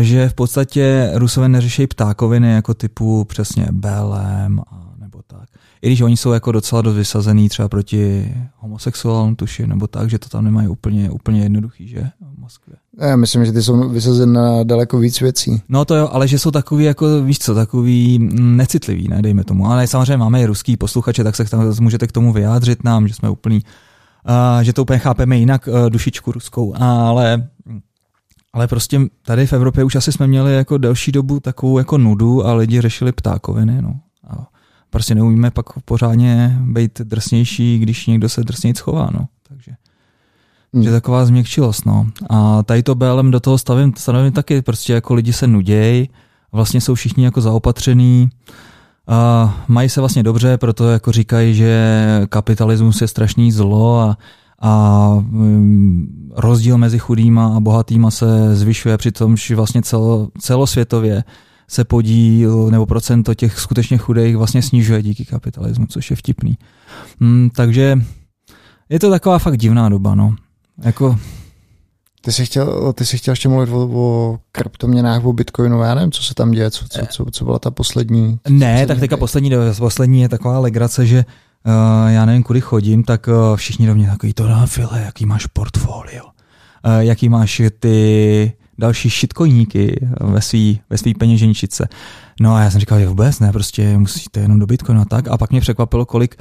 [0.00, 4.85] že v podstatě Rusové neřeší ptákoviny jako typu přesně BLM a
[5.82, 10.18] i když oni jsou jako docela dost vysazený třeba proti homosexuálům tuši, nebo tak, že
[10.18, 12.76] to tam nemají úplně, úplně jednoduchý, že v Moskvě.
[13.00, 15.62] Já myslím, že ty jsou vysazen na daleko víc věcí.
[15.68, 19.66] No to jo, ale že jsou takový, jako víš co, takový necitlivý, ne, dejme tomu.
[19.66, 23.14] Ale samozřejmě máme i ruský posluchače, tak se tam, můžete k tomu vyjádřit nám, že
[23.14, 23.60] jsme úplný,
[24.28, 27.48] uh, že to úplně chápeme jinak, uh, dušičku ruskou, ale
[28.52, 32.46] ale prostě tady v Evropě už asi jsme měli jako delší dobu takovou jako nudu
[32.46, 34.00] a lidi řešili ptákoviny, no.
[34.90, 39.28] Prostě neumíme pak pořádně být drsnější, když někdo se drsněji chová, no.
[39.48, 39.72] Takže
[40.74, 40.82] hmm.
[40.82, 42.06] že taková změkčilost, no.
[42.30, 46.10] A tady to BLM do toho stavím, stavím taky, prostě jako lidi se nudějí,
[46.52, 48.30] vlastně jsou všichni jako zaopatřený,
[49.06, 54.18] a mají se vlastně dobře, proto jako říkají, že kapitalismus je strašný zlo a,
[54.60, 61.24] a um, rozdíl mezi chudýma a bohatýma se zvyšuje, přitom, že vlastně celo, celosvětově
[61.68, 66.58] se podíl nebo procento těch skutečně chudých vlastně snižuje díky kapitalismu, což je vtipný.
[67.20, 67.98] Hmm, takže
[68.88, 70.34] je to taková fakt divná doba, no.
[70.84, 71.18] Jako...
[72.20, 76.12] Ty jsi chtěl, ty jsi chtěl ještě mluvit o, o kryptoměnách, o bitcoinu, já nevím,
[76.12, 78.38] co se tam děje, co, co, co, co byla ta poslední.
[78.48, 81.24] Ne, tak teďka poslední, poslední je taková legrace, že
[81.66, 85.26] uh, já nevím, kudy chodím, tak uh, všichni do mě takový to, no, File, jaký
[85.26, 86.30] máš portfolio, uh,
[86.98, 91.88] jaký máš ty další šitkoníky ve svý, ve svý peněženčice.
[92.40, 95.28] No a já jsem říkal, že vůbec ne, prostě musíte jenom do Bitcoinu a tak.
[95.28, 96.36] A pak mě překvapilo, kolik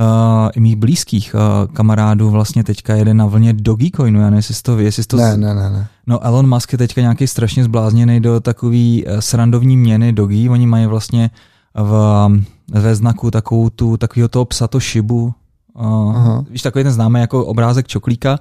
[0.00, 4.76] uh, mých blízkých uh, kamarádů vlastně teďka jede na vlně Dogecoinu, já nevím, jestli to
[4.76, 5.16] ví, jestli to...
[5.16, 5.86] Ne, ne, ne, ne.
[6.06, 10.66] No Elon Musk je teďka nějaký strašně zblázněný do takový uh, srandovní měny Dogi, oni
[10.66, 11.30] mají vlastně
[11.74, 12.28] v,
[12.70, 15.34] ve znaku takovou tu, takovýho toho psa, to šibu,
[15.74, 18.38] uh, víš, takový ten známý jako obrázek čoklíka,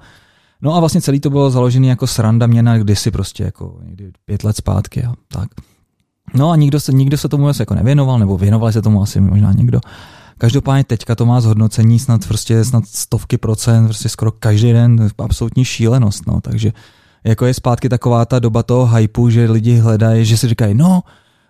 [0.63, 4.43] No a vlastně celý to bylo založený jako sranda měna kdysi prostě jako někdy pět
[4.43, 5.49] let zpátky a tak.
[6.33, 9.21] No a nikdo se, nikdo se tomu asi jako nevěnoval, nebo věnovali se tomu asi
[9.21, 9.79] možná někdo.
[10.37, 15.65] Každopádně teďka to má zhodnocení snad prostě snad stovky procent, prostě skoro každý den, absolutní
[15.65, 16.73] šílenost, no, takže
[17.23, 21.03] jako je zpátky taková ta doba toho hypu, že lidi hledají, že si říkají, no,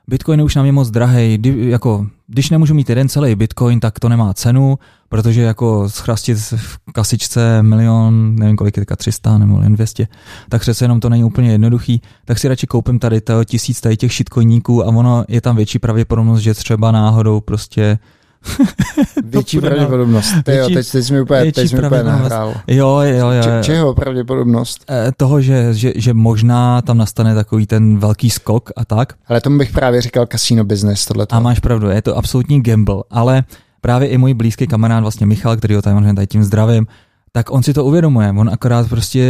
[0.08, 4.00] Bitcoin je už na mě moc drahý, jako, když nemůžu mít jeden celý Bitcoin, tak
[4.00, 4.78] to nemá cenu,
[5.14, 10.08] protože jako schrastit v kasičce milion, nevím kolik je teďka 300 nebo jen 200,
[10.50, 13.98] tak přece jenom to není úplně jednoduchý, tak si radši koupím tady to tisíc tady
[13.98, 18.00] těch shitcoiníků a ono je tam větší pravděpodobnost, že třeba náhodou prostě
[19.24, 20.34] Větší pravděpodobnost.
[20.44, 22.54] Ty jo, teď, teď jsi mi úplně, teď jsi mi úplně nahrál.
[22.68, 23.44] Jo, jo, jo.
[23.44, 24.86] Če, čeho pravděpodobnost?
[24.92, 29.14] E, toho, že, že, že možná tam nastane takový ten velký skok a tak.
[29.28, 31.36] Ale tomu bych právě říkal casino business, tohleto.
[31.36, 33.44] A máš pravdu, je to absolutní gamble, ale
[33.84, 36.88] právě i můj blízký kamarád, vlastně Michal, který ho tady, tady tím zdravím,
[37.32, 38.30] tak on si to uvědomuje.
[38.30, 39.24] On akorát prostě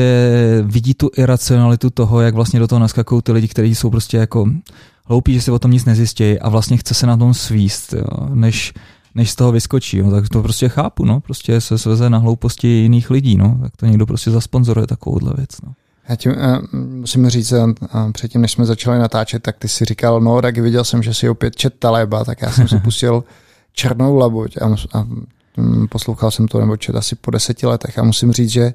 [0.63, 4.49] vidí tu iracionalitu toho, jak vlastně do toho naskakují ty lidi, kteří jsou prostě jako
[5.05, 8.29] hloupí, že si o tom nic nezjistí a vlastně chce se na tom svíst, jo,
[8.33, 8.73] než,
[9.15, 9.97] než z toho vyskočí.
[9.97, 10.11] Jo.
[10.11, 11.19] Tak to prostě chápu, no.
[11.19, 13.59] Prostě se sveze na hlouposti jiných lidí, no.
[13.61, 15.73] Tak to někdo prostě zasponzoruje takovouhle věc, no.
[16.09, 20.21] Já tím, uh, musím říct, uh, předtím, než jsme začali natáčet, tak ty si říkal,
[20.21, 23.23] no, tak viděl jsem, že si opět čet Taleba, tak já jsem si pustil
[23.73, 25.07] Černou labuť a, a
[25.57, 28.73] um, poslouchal jsem to nebo čet asi po deseti letech a musím říct, že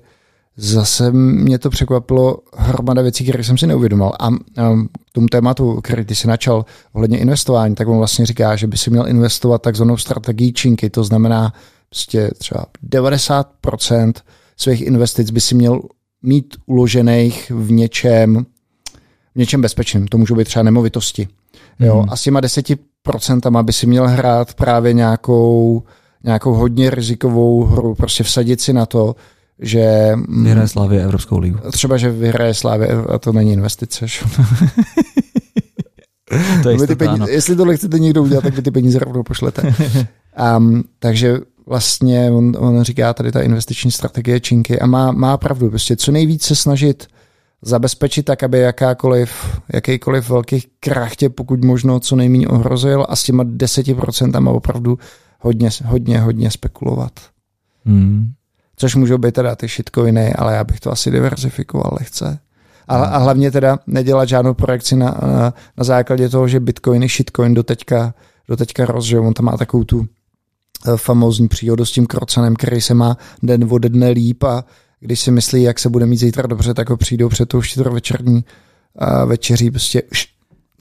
[0.57, 4.13] zase mě to překvapilo hromada věcí, které jsem si neuvědomal.
[4.21, 8.67] A k tomu tématu, který ty si načal ohledně investování, tak on vlastně říká, že
[8.67, 11.53] by si měl investovat takzvanou strategii činky, to znamená
[11.89, 14.13] prostě třeba 90%
[14.57, 15.81] svých investic by si měl
[16.23, 18.47] mít uložených v něčem,
[19.35, 20.09] v něčem bezpečném.
[20.09, 21.29] To můžou být třeba nemovitosti.
[21.81, 22.03] Jo?
[22.03, 22.11] Mm.
[22.11, 22.79] A s těma 10%
[23.63, 25.83] by si měl hrát právě nějakou,
[26.25, 29.17] nějakou hodně rizikovou hru, prostě vsadit si na to,
[29.59, 30.13] že...
[30.15, 31.59] Mm, vyhraje Slávě Evropskou ligu.
[31.73, 34.07] Třeba, že vyhraje Slávě a to není investice.
[36.63, 39.23] to je jistota, ty peníze, Jestli tohle chcete někdo udělat, tak vy ty peníze rovnou
[39.23, 39.75] pošlete.
[40.57, 45.71] Um, takže vlastně on, on říká tady ta investiční strategie činky a má, má pravdu.
[45.71, 47.07] Prostě co nejvíc se snažit
[47.63, 53.23] zabezpečit tak, aby jakákoliv, jakýkoliv velký krach tě pokud možno co nejméně ohrozil a s
[53.23, 54.99] těma deseti procentama opravdu
[55.41, 57.13] hodně, hodně, hodně spekulovat.
[57.85, 58.33] Hmm
[58.79, 62.39] což můžou být teda ty shitcoiny, ale já bych to asi diverzifikoval lehce.
[62.89, 67.55] A, a hlavně teda nedělat žádnou projekci na, na, na základě toho, že bitcoiny, shitcoin
[67.55, 68.15] do teďka,
[68.49, 72.57] do teďka roz, že on tam má takovou tu eh, famózní příhodu s tím krocanem,
[72.57, 74.65] který se má den ode dne líp a
[75.01, 78.45] když si myslí, jak se bude mít zítra dobře, tak ho přijdou před tou večerní
[78.99, 80.03] a večeří prostě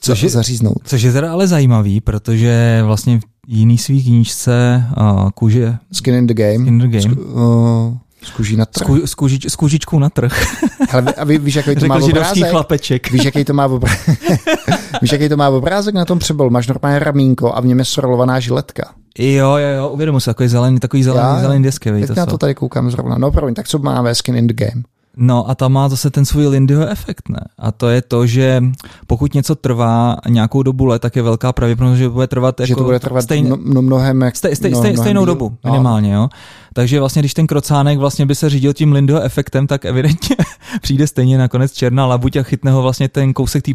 [0.00, 0.78] což je, zaříznout.
[0.84, 5.76] Což je teda ale zajímavý, protože vlastně v jiný svých knížce uh, kůže...
[5.92, 6.54] Skin in the game.
[6.54, 7.14] Skin in the game.
[7.14, 8.86] Sk, uh, s kůží na trh.
[9.04, 10.46] S, kůži, s kůžičkou na trh.
[10.92, 12.50] Ale a ví, víš, jaký to má obrázek?
[12.50, 13.10] chlapeček.
[13.10, 14.20] Víš, jaký to má obrázek?
[15.02, 16.50] víš, jaký to má obrázek na tom přebol?
[16.50, 18.94] Máš normálně ramínko a v něm je sorolovaná žiletka.
[19.18, 21.92] Jo, jo, jo, uvědomuji se, takový zelený, takový zelený, zelený desky.
[21.92, 23.18] Teď na to tady koukám zrovna.
[23.18, 24.82] No, promiň, tak co máme skin in the game?
[25.20, 27.40] No a tam má zase ten svůj Lindyho efekt, ne?
[27.58, 28.62] A to je to, že
[29.06, 32.80] pokud něco trvá nějakou dobu let, tak je velká pravděpodobnost, že bude trvat že jako
[32.80, 35.26] to bude trvat stejn, no, mnohem, jak, stej, stej, stej, stejnou díl.
[35.26, 35.70] dobu, no.
[35.70, 36.28] minimálně, jo.
[36.72, 40.36] Takže vlastně, když ten krocánek vlastně by se řídil tím Lindyho efektem, tak evidentně
[40.82, 43.74] přijde stejně nakonec černá labuť a chytne ho vlastně ten kousek té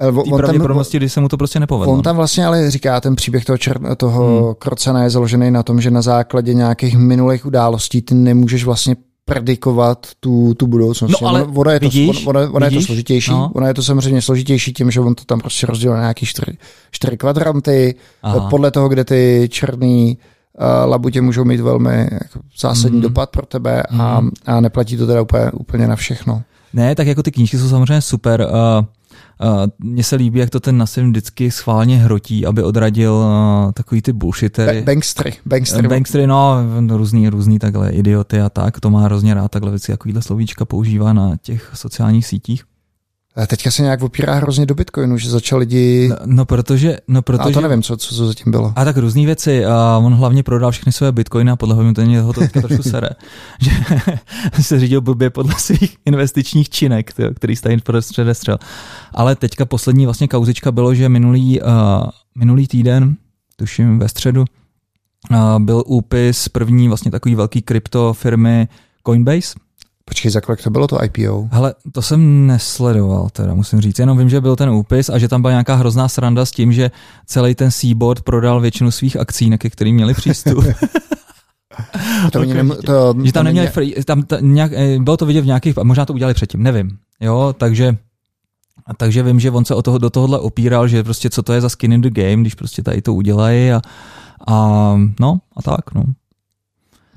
[0.00, 1.94] té pravděpodobnosti, kdy se mu to prostě nepovedlo.
[1.94, 4.54] On tam vlastně ale říká, ten příběh toho, čer, toho hmm.
[4.58, 10.06] krocana je založený na tom, že na základě nějakých minulých událostí ty nemůžeš vlastně predikovat
[10.20, 11.20] tu, tu budoucnost.
[11.22, 12.76] No, ale ona, je, vidíš, to, ona, ona vidíš?
[12.76, 13.30] je to složitější.
[13.30, 13.50] No.
[13.54, 16.58] Ona je to samozřejmě složitější tím, že on to tam prostě rozdělil na nějaký čtyři,
[16.90, 17.94] čtyři kvadranty.
[18.22, 18.48] Aha.
[18.50, 20.18] Podle toho, kde ty černý
[20.58, 23.02] uh, labutě můžou mít velmi jako, zásadní mm.
[23.02, 24.00] dopad pro tebe mm.
[24.00, 24.30] a, mhm.
[24.46, 26.42] a neplatí to teda úplně, úplně na všechno.
[26.72, 28.48] Ne, tak jako ty knížky jsou samozřejmě super.
[28.50, 28.84] Uh,
[29.78, 34.12] mně se líbí, jak to ten Nassim vždycky schválně hrotí, aby odradil uh, takový ty
[34.12, 34.82] bullshitery.
[34.82, 35.32] Bankstry.
[35.46, 35.88] Bankstry.
[35.88, 36.56] Bankstry, no,
[36.88, 38.80] různý, různý takhle idioty a tak.
[38.80, 42.69] To má hrozně rád takhle věci, takovýhle slovíčka používá na těch sociálních sítích.
[43.36, 46.08] A teďka se nějak opírá hrozně do Bitcoinu, že začal lidi...
[46.08, 46.98] No, no protože...
[47.08, 47.50] No, protože...
[47.50, 48.72] A to nevím, co, co, co zatím bylo.
[48.76, 49.64] A tak různé věci.
[49.64, 53.08] A on hlavně prodal všechny své bitcoiny a podle mě to něho to trošku sere.
[53.60, 53.70] že
[54.62, 57.78] se řídil blbě podle svých investičních činek, tyjo, který stají
[58.12, 58.58] předestřel.
[59.14, 61.68] Ale teďka poslední vlastně kauzička bylo, že minulý, uh,
[62.34, 63.16] minulý týden,
[63.56, 64.44] tuším ve středu,
[65.30, 68.68] uh, byl úpis první vlastně takový velký krypto firmy
[69.06, 69.54] Coinbase,
[70.10, 71.48] Počkej, za kolik to bylo to IPO?
[71.52, 73.98] Hele, to jsem nesledoval, teda musím říct.
[73.98, 76.72] Jenom vím, že byl ten úpis a že tam byla nějaká hrozná sranda s tím,
[76.72, 76.90] že
[77.26, 80.64] celý ten Seaboard prodal většinu svých akcí, na ke kterým měli přístup.
[82.32, 82.54] to okay.
[82.54, 85.76] nem, to, že tam neměli, free, tam ta, nějak, eh, bylo to vidět v nějakých,
[85.82, 86.98] možná to udělali předtím, nevím.
[87.20, 87.96] Jo, takže
[88.96, 91.60] takže vím, že on se o toho, do tohohle opíral, že prostě co to je
[91.60, 93.82] za skin in the game, když prostě tady to udělají a,
[94.48, 96.04] a no a tak, no.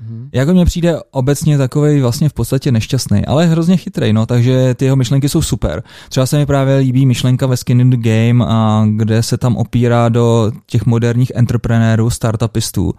[0.04, 0.28] Mm-hmm.
[0.32, 4.84] Jako mně přijde obecně takový vlastně v podstatě nešťastný, ale hrozně chytrý, no, takže ty
[4.84, 5.82] jeho myšlenky jsou super.
[6.08, 9.56] Třeba se mi právě líbí myšlenka ve Skin in the Game, a kde se tam
[9.56, 12.94] opírá do těch moderních entreprenérů, startupistů,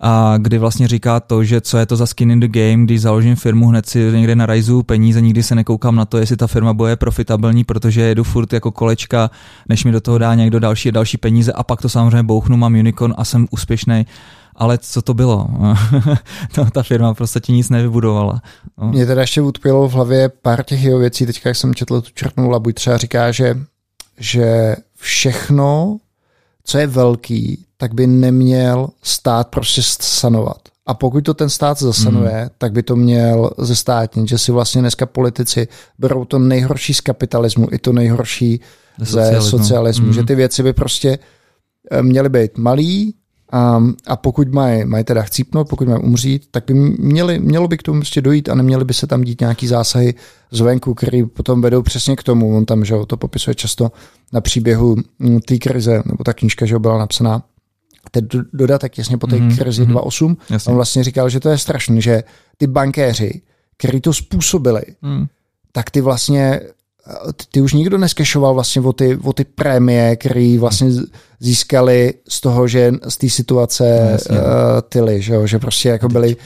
[0.00, 3.00] a kdy vlastně říká to, že co je to za skin in the game, když
[3.00, 6.72] založím firmu, hned si někde narajzu peníze, nikdy se nekoukám na to, jestli ta firma
[6.72, 9.30] bude profitabilní, protože jedu furt jako kolečka,
[9.68, 12.74] než mi do toho dá někdo další další peníze a pak to samozřejmě bouchnu, mám
[12.74, 14.06] unicorn a jsem úspěšný
[14.56, 15.48] ale co to bylo?
[16.54, 18.42] to, ta firma prostě nic nevybudovala.
[18.78, 18.88] No.
[18.88, 22.10] Mě teda ještě utpělo v hlavě pár těch jeho věcí, teďka jak jsem četl tu
[22.14, 23.58] čertnou buď třeba říká, že,
[24.18, 25.98] že všechno,
[26.64, 30.58] co je velký, tak by neměl stát prostě sanovat.
[30.86, 32.50] A pokud to ten stát zasanuje, mm.
[32.58, 37.68] tak by to měl zestátnit, že si vlastně dneska politici berou to nejhorší z kapitalismu
[37.72, 38.60] i to nejhorší
[38.98, 40.12] ze socialismu, socialismu mm.
[40.12, 41.18] že ty věci by prostě
[41.90, 43.14] eh, měly být malý,
[43.52, 47.78] a, a pokud mají, mají teda chcípnout, pokud mají umřít, tak by měli, mělo by
[47.78, 50.14] k tomu prostě dojít a neměly by se tam dít nějaký zásahy
[50.50, 52.56] zvenku, který potom vedou přesně k tomu.
[52.56, 53.92] On tam, že to popisuje často
[54.32, 57.42] na příběhu mm, té krize, nebo ta knížka, že byla napsaná.
[58.10, 60.70] Ten dodatek jasně po té mm-hmm, krizi mm-hmm, 2.8, jasně.
[60.70, 62.22] on vlastně říkal, že to je strašné, že
[62.56, 63.40] ty bankéři,
[63.76, 65.26] kteří to způsobili, mm.
[65.72, 66.60] tak ty vlastně
[67.50, 70.90] ty už nikdo neskešoval vlastně o ty, o ty prémie, které vlastně
[71.40, 74.42] získali z toho, že z té situace no, uh,
[74.88, 75.46] tyly, že, jo?
[75.46, 76.36] že prostě jako byli,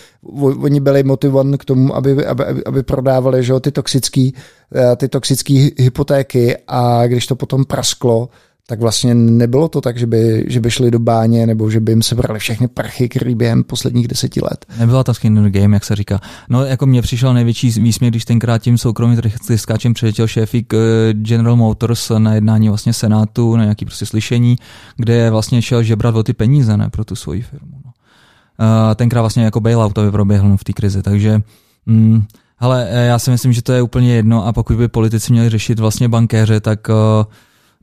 [0.62, 4.30] oni byli motivovaní k tomu, aby, aby, aby prodávali že jo, ty toxické
[4.74, 8.28] uh, ty toxické hypotéky a když to potom prasklo,
[8.70, 11.92] tak vlastně nebylo to tak, že by, že by šli do báně nebo že by
[11.92, 14.66] jim sebrali všechny prachy, který během posledních deseti let.
[14.78, 16.20] Nebyla ta skin game, jak se říká.
[16.48, 19.20] No jako mě přišel největší výsměch, když tenkrát tím soukromým
[19.56, 20.78] skáčem přiletěl šéfík eh,
[21.12, 24.56] General Motors na jednání vlastně Senátu, na nějaký prostě slyšení,
[24.96, 27.72] kde vlastně šel žebrat o ty peníze, ne, pro tu svoji firmu.
[27.84, 27.90] No.
[27.90, 31.40] Uh, tenkrát vlastně jako bailout to proběhl v té krizi, takže
[31.86, 32.22] mm,
[32.58, 35.78] ale já si myslím, že to je úplně jedno a pokud by politici měli řešit
[35.78, 36.94] vlastně bankéře, tak uh,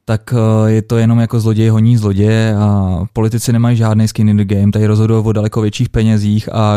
[0.09, 4.37] tak eh, je to jenom jako zloděj honí zloděje a politici nemají žádný skin in
[4.37, 6.75] the game, tady rozhodují o daleko větších penězích a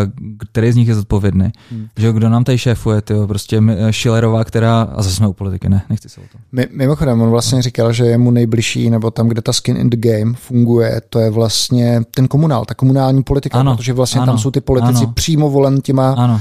[0.50, 1.52] který z nich je zodpovědný.
[1.70, 1.86] Hmm.
[1.96, 5.82] Že kdo nám tady šéfuje, tyjo, prostě Schillerová, která, a zase jsme u politiky, ne,
[5.90, 6.64] nechci se o tom.
[6.72, 9.96] Mimochodem, on vlastně říkal, že je mu nejbližší, nebo tam, kde ta skin in the
[9.96, 14.38] game funguje, to je vlastně ten komunál, ta komunální politika, ano, protože vlastně ano, tam
[14.38, 16.40] jsou ty politici ano, přímo volen těma ano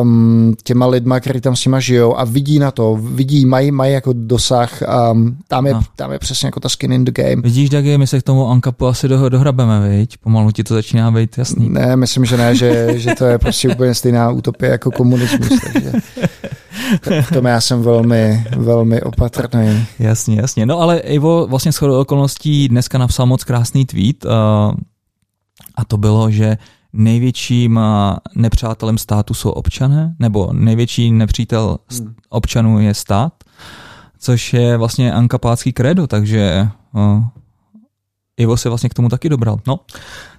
[0.00, 3.92] um, těma lidma, kteří tam s nima žijou a vidí na to, vidí, mají, mají
[3.92, 5.82] jako dosah a um, tam, je, no.
[5.96, 7.42] tam je přesně jako ta skin in the game.
[7.42, 10.16] Vidíš, tak my se k tomu Ankapu asi do, dohrabeme, viď?
[10.16, 11.68] Pomalu ti to začíná být jasný.
[11.68, 15.92] Ne, myslím, že ne, že, že to je prostě úplně stejná utopie jako komunismus, takže
[17.20, 19.86] v tom já jsem velmi, velmi opatrný.
[19.98, 20.66] Jasně, jasně.
[20.66, 24.30] No ale Ivo vlastně s okolností dneska napsal moc krásný tweet uh,
[25.74, 26.58] a to bylo, že
[26.92, 27.80] největším
[28.34, 32.14] nepřátelem státu jsou občané, nebo největší nepřítel hmm.
[32.28, 33.32] občanů je stát,
[34.18, 37.24] což je vlastně ankapácký kredo, takže uh,
[38.36, 39.58] Ivo se vlastně k tomu taky dobral.
[39.66, 39.80] No,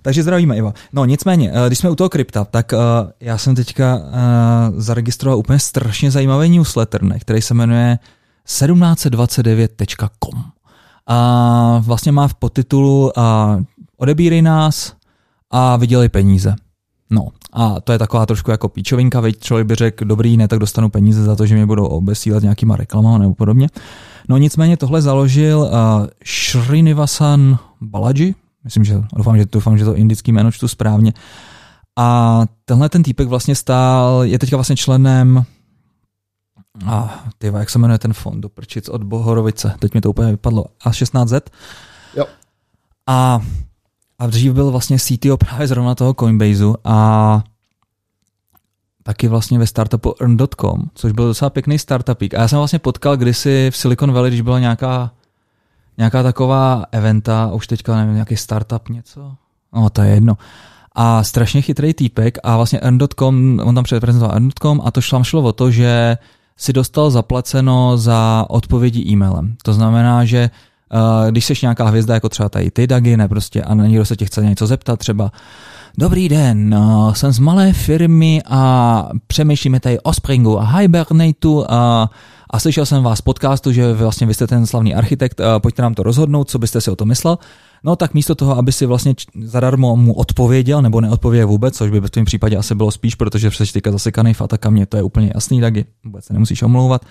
[0.01, 0.73] takže zdravíme, Ivo.
[0.93, 2.79] No, nicméně, eh, když jsme u toho krypta, tak uh,
[3.19, 4.01] já jsem teďka uh,
[4.77, 7.99] zaregistroval úplně strašně zajímavý newsletter, ne, který se jmenuje
[8.45, 10.43] 1729.com.
[11.07, 13.23] A vlastně má v podtitulu uh,
[13.97, 14.93] Odebírej nás,
[15.51, 16.55] a vydělej peníze.
[17.09, 20.59] No a to je taková trošku jako píčovinka, veď člověk by řekl, dobrý, ne, tak
[20.59, 23.69] dostanu peníze za to, že mě budou obesílat nějakýma reklamama nebo podobně.
[24.29, 25.69] No nicméně tohle založil uh,
[26.25, 31.13] Srinivasan Balaji, myslím, že doufám, že, doufám, že to indický jméno čtu správně.
[31.97, 35.45] A tenhle ten týpek vlastně stál, je teďka vlastně členem
[36.85, 40.31] a ty, jak se jmenuje ten fond do prčic od Bohorovice, teď mi to úplně
[40.31, 41.41] vypadlo, A16Z.
[42.15, 42.25] Jo.
[43.07, 43.41] A
[44.19, 47.43] a dřív byl vlastně CTO právě zrovna toho Coinbaseu a
[49.03, 52.33] taky vlastně ve startupu earn.com, což byl docela pěkný startupík.
[52.33, 55.11] A já jsem vlastně potkal kdysi v Silicon Valley, když byla nějaká,
[55.97, 59.35] nějaká taková eventa, už teďka nevím, nějaký startup něco,
[59.73, 60.37] no to je jedno.
[60.95, 65.41] A strašně chytrý týpek a vlastně earn.com, on tam předprezentoval earn.com a to šlo, šlo
[65.41, 66.17] o to, že
[66.57, 69.55] si dostal zaplaceno za odpovědi e-mailem.
[69.63, 70.49] To znamená, že
[70.93, 74.15] uh, když seš nějaká hvězda, jako třeba tady ty Dagi, ne prostě, a někdo se
[74.15, 75.31] tě chce něco zeptat, třeba
[75.99, 82.09] Dobrý den, uh, jsem z malé firmy a přemýšlíme tady o Springu a Hibernateu a,
[82.49, 85.93] a slyšel jsem vás podcastu, že vlastně vy jste ten slavný architekt, a pojďte nám
[85.93, 87.37] to rozhodnout, co byste si o to myslel.
[87.83, 91.99] No tak místo toho, aby si vlastně zadarmo mu odpověděl nebo neodpověděl vůbec, což by
[91.99, 95.31] v tom případě asi bylo spíš, protože přes teďka zasekaný fataka mě to je úplně
[95.35, 95.73] jasný, tak
[96.05, 97.09] vůbec se nemusíš omlouvat, uh,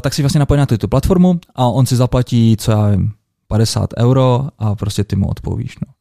[0.00, 3.12] tak si vlastně napojí na tu platformu a on si zaplatí, co já vím,
[3.48, 5.76] 50 euro a prostě ty mu odpovíš.
[5.86, 5.92] No.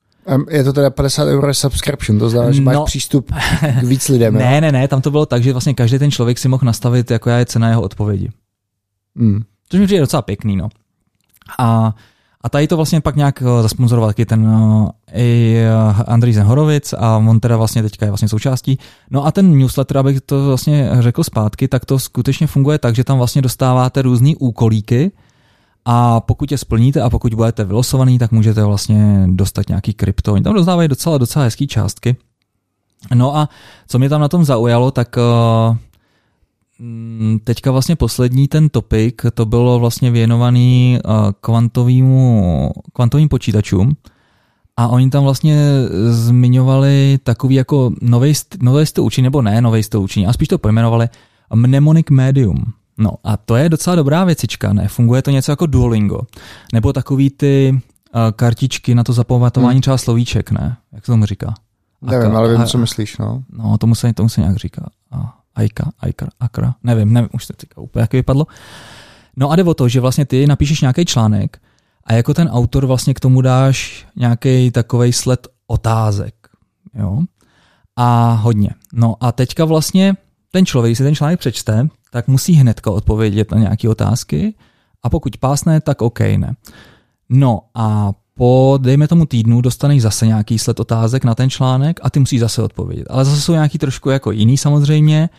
[0.50, 3.32] Je to teda 50 euro subscription, to znamená, že máš no, přístup
[3.80, 4.34] k víc lidem.
[4.34, 7.12] ne, ne, ne, tam to bylo tak, že vlastně každý ten člověk si mohl nastavit,
[7.12, 8.30] jako je cena jeho odpovědi.
[9.16, 9.42] Hmm.
[9.70, 10.70] Což mi přijde docela pěkný, no.
[11.60, 11.96] A,
[12.46, 15.58] a tady to vlastně pak nějak eh, zasponzoroval taky ten uh, i
[15.90, 18.80] uh, Andrej Horovic a on teda vlastně teďka je vlastně součástí.
[19.12, 23.04] No a ten newsletter, abych to vlastně řekl zpátky, tak to skutečně funguje tak, že
[23.04, 25.12] tam vlastně dostáváte různý úkolíky,
[25.86, 30.34] a pokud je splníte a pokud budete vylosovaný, tak můžete vlastně dostat nějaký krypto.
[30.34, 32.16] Oni tam dostávají docela, docela hezký částky.
[33.14, 33.50] No a
[33.88, 35.78] co mě tam na tom zaujalo, tak uh,
[37.44, 43.98] teďka vlastně poslední ten topik, to bylo vlastně věnovaný uh, kvantovýmu, kvantovým počítačům.
[44.78, 45.58] A oni tam vlastně
[46.10, 51.10] zmiňovali takový jako nový, styl učení, nebo ne nový styl učení, a spíš to pojmenovali
[51.54, 52.74] mnemonic medium.
[52.98, 54.88] No a to je docela dobrá věcička, ne?
[54.88, 56.22] Funguje to něco jako Duolingo.
[56.74, 57.82] Nebo takový ty uh,
[58.32, 59.82] kartičky na to zapamatování hmm.
[59.82, 60.78] třeba slovíček, ne?
[60.92, 61.54] Jak se tomu říká?
[62.02, 63.44] Nevím, ale vím, co myslíš, no.
[63.50, 64.86] No, tomu se, tomu se nějak říká.
[65.12, 68.48] A, ajka, ajka, akra, nevím, nevím, už se teďka úplně jak vypadlo.
[69.38, 71.62] No a jde o to, že vlastně ty napíšeš nějaký článek
[72.04, 76.36] a jako ten autor vlastně k tomu dáš nějaký takový sled otázek,
[76.94, 77.22] jo?
[77.96, 78.70] A hodně.
[78.94, 80.14] No a teďka vlastně
[80.52, 84.54] ten člověk, když si ten článek přečte, tak musí hnedka odpovědět na nějaké otázky
[85.04, 86.56] a pokud pásne, tak OK, ne.
[87.30, 92.10] No a po, dejme tomu týdnu, dostaneš zase nějaký sled otázek na ten článek a
[92.10, 93.08] ty musíš zase odpovědět.
[93.10, 95.30] Ale zase jsou nějaký trošku jako jiný samozřejmě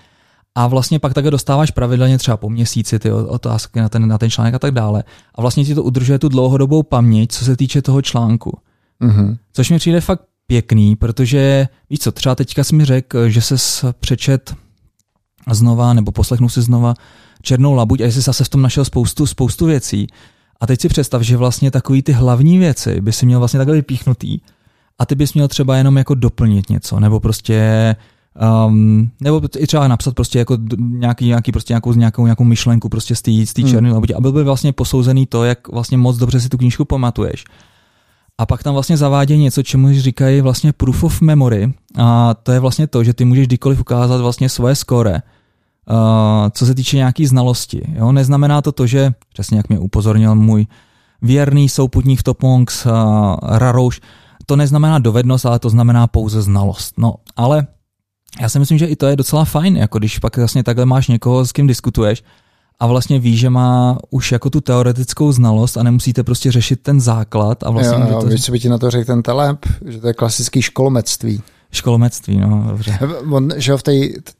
[0.54, 4.30] a vlastně pak také dostáváš pravidelně třeba po měsíci ty otázky na ten, na ten
[4.30, 5.04] článek a tak dále.
[5.35, 8.59] A vlastně ti to udržuje tu dlouhodobou paměť, co se týče toho článku.
[9.02, 9.37] Mm-hmm.
[9.52, 13.56] Což mi přijde fakt pěkný, protože víš co, třeba teďka jsi mi řekl, že se
[14.00, 14.54] přečet
[15.50, 16.94] znova, nebo poslechnu si znova
[17.42, 20.06] Černou labuť a jestli zase v tom našel spoustu, spoustu věcí.
[20.61, 23.77] A teď si představ, že vlastně takový ty hlavní věci by si měl vlastně takhle
[23.77, 24.40] vypíchnutý
[24.99, 27.97] a ty bys měl třeba jenom jako doplnit něco, nebo prostě
[28.69, 33.14] Um, nebo i třeba napsat prostě jako nějaký, nějaký prostě nějakou, nějakou, nějakou myšlenku prostě
[33.14, 33.71] z té hmm.
[33.71, 36.85] černé labutě a byl by vlastně posouzený to, jak vlastně moc dobře si tu knížku
[36.85, 37.45] pamatuješ.
[38.38, 42.61] A pak tam vlastně zavádí něco, čemu říkají vlastně proof of memory a to je
[42.61, 45.23] vlastně to, že ty můžeš kdykoliv ukázat vlastně svoje skóre
[45.90, 47.83] Uh, co se týče nějaký znalosti.
[47.94, 48.12] Jo?
[48.12, 50.66] Neznamená to to, že, přesně jak mě upozornil můj
[51.22, 52.92] věrný souputník v Topongs, uh,
[53.42, 54.01] Rarouš,
[54.46, 56.94] to neznamená dovednost, ale to znamená pouze znalost.
[56.99, 57.66] No, ale
[58.40, 61.09] já si myslím, že i to je docela fajn, jako když pak vlastně takhle máš
[61.09, 62.22] někoho, s kým diskutuješ
[62.79, 67.01] a vlastně ví, že má už jako tu teoretickou znalost a nemusíte prostě řešit ten
[67.01, 67.62] základ.
[67.62, 68.27] A vlastně jo, jo, to...
[68.27, 71.42] víš, co by ti na to řekl ten telep, že to je klasický školomectví.
[71.73, 72.98] Školomectví, no, dobře.
[73.31, 73.92] On, že jo, v té,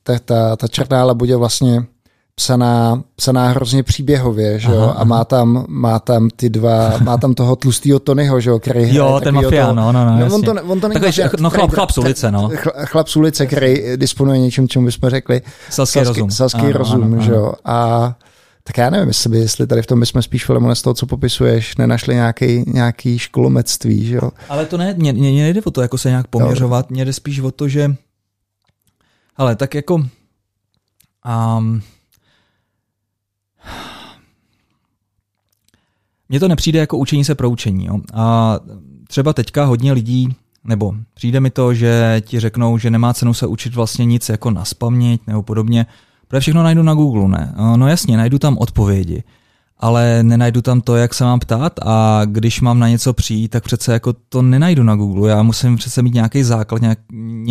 [0.03, 1.87] ta, ta, ta černá labudě vlastně
[2.35, 7.17] psaná, psaná hrozně příběhově, že jo, aha, a má tam, má tam ty dva, má
[7.17, 10.43] tam toho tlustýho Tonyho, že jo, který Jo, ten mafián, no, no, no, no on
[10.43, 12.51] to, on to Takový, no chlap, chlap z ulice, no.
[12.85, 15.43] Chlap z ulice, který disponuje něčím, čemu bychom řekli.
[15.71, 16.31] Selský rozum.
[16.31, 18.15] Selský ano, rozum, ano, že jo, a
[18.67, 21.07] tak já nevím, jestli, by, jestli tady v tom bychom spíš Filemone z toho, co
[21.07, 24.31] popisuješ, nenašli nějaký, nějaký školomectví, že jo?
[24.49, 27.41] Ale to ne, mě, mě nejde o to, jako se nějak poměřovat, mě jde spíš
[27.41, 27.95] o to, že
[29.37, 29.95] ale tak jako
[31.55, 31.83] um,
[36.29, 37.87] mně to nepřijde jako učení se pro učení.
[37.87, 37.99] Jo?
[38.15, 38.59] A
[39.09, 43.47] třeba teďka hodně lidí, nebo přijde mi to, že ti řeknou, že nemá cenu se
[43.47, 44.65] učit vlastně nic jako na
[45.27, 45.87] nebo podobně,
[46.29, 47.55] Protože všechno najdu na Google, ne?
[47.77, 49.23] No jasně, najdu tam odpovědi,
[49.79, 53.65] ale nenajdu tam to, jak se mám ptát a když mám na něco přijít, tak
[53.65, 55.31] přece jako to nenajdu na Google.
[55.31, 56.99] Já musím přece mít nějaký základ, nějak,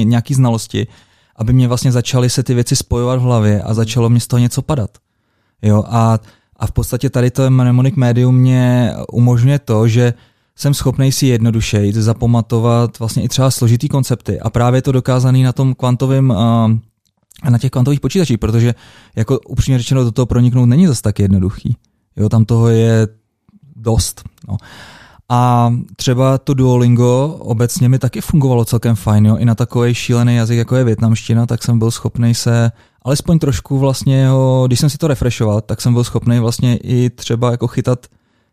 [0.04, 0.88] nějaký znalosti,
[1.36, 4.40] aby mě vlastně začaly se ty věci spojovat v hlavě a začalo mě z toho
[4.40, 4.90] něco padat.
[5.62, 6.20] Jo, a,
[6.58, 10.14] a v podstatě tady to mnemonic medium mě umožňuje to, že
[10.56, 15.54] jsem schopný si jednodušeji zapamatovat vlastně i třeba složitý koncepty a právě to dokázaný na
[15.54, 16.38] tom kvantovém uh,
[17.50, 18.76] na těch kvantových počítačích, protože
[19.16, 21.78] jako upřímně řečeno do toho proniknout není zase tak jednoduchý.
[22.16, 23.08] Jo, tam toho je
[23.76, 24.24] dost.
[24.48, 24.58] No.
[25.30, 29.26] A třeba to Duolingo obecně mi taky fungovalo celkem fajn.
[29.26, 29.36] Jo.
[29.36, 32.72] I na takový šílený jazyk, jako je větnamština, tak jsem byl schopný se
[33.02, 37.10] alespoň trošku vlastně ho, když jsem si to refreshoval, tak jsem byl schopný vlastně i
[37.10, 38.06] třeba jako chytat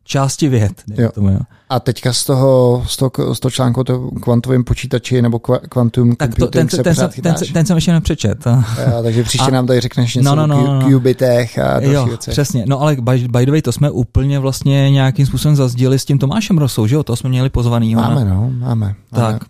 [0.04, 0.72] části věd.
[1.14, 1.38] Tomu, jo.
[1.68, 6.16] A teďka z toho, z toho, z toho článku o to kvantovém počítači nebo kvantum
[6.16, 8.46] Tak to, ten, ten, ten, jsem, ten, ten jsem ještě nepřečet.
[8.46, 10.86] A, takže příště a, nám tady řekneš něco no, no, no, no.
[10.86, 12.30] o qubitech a další jo, věci.
[12.30, 12.64] přesně.
[12.66, 16.18] No ale by, by the way, to jsme úplně vlastně nějakým způsobem zazdili s tím
[16.18, 17.02] Tomášem Rosou, že jo?
[17.02, 17.94] To jsme měli pozvaný.
[17.94, 18.94] Máme, no, máme.
[19.10, 19.44] Tak.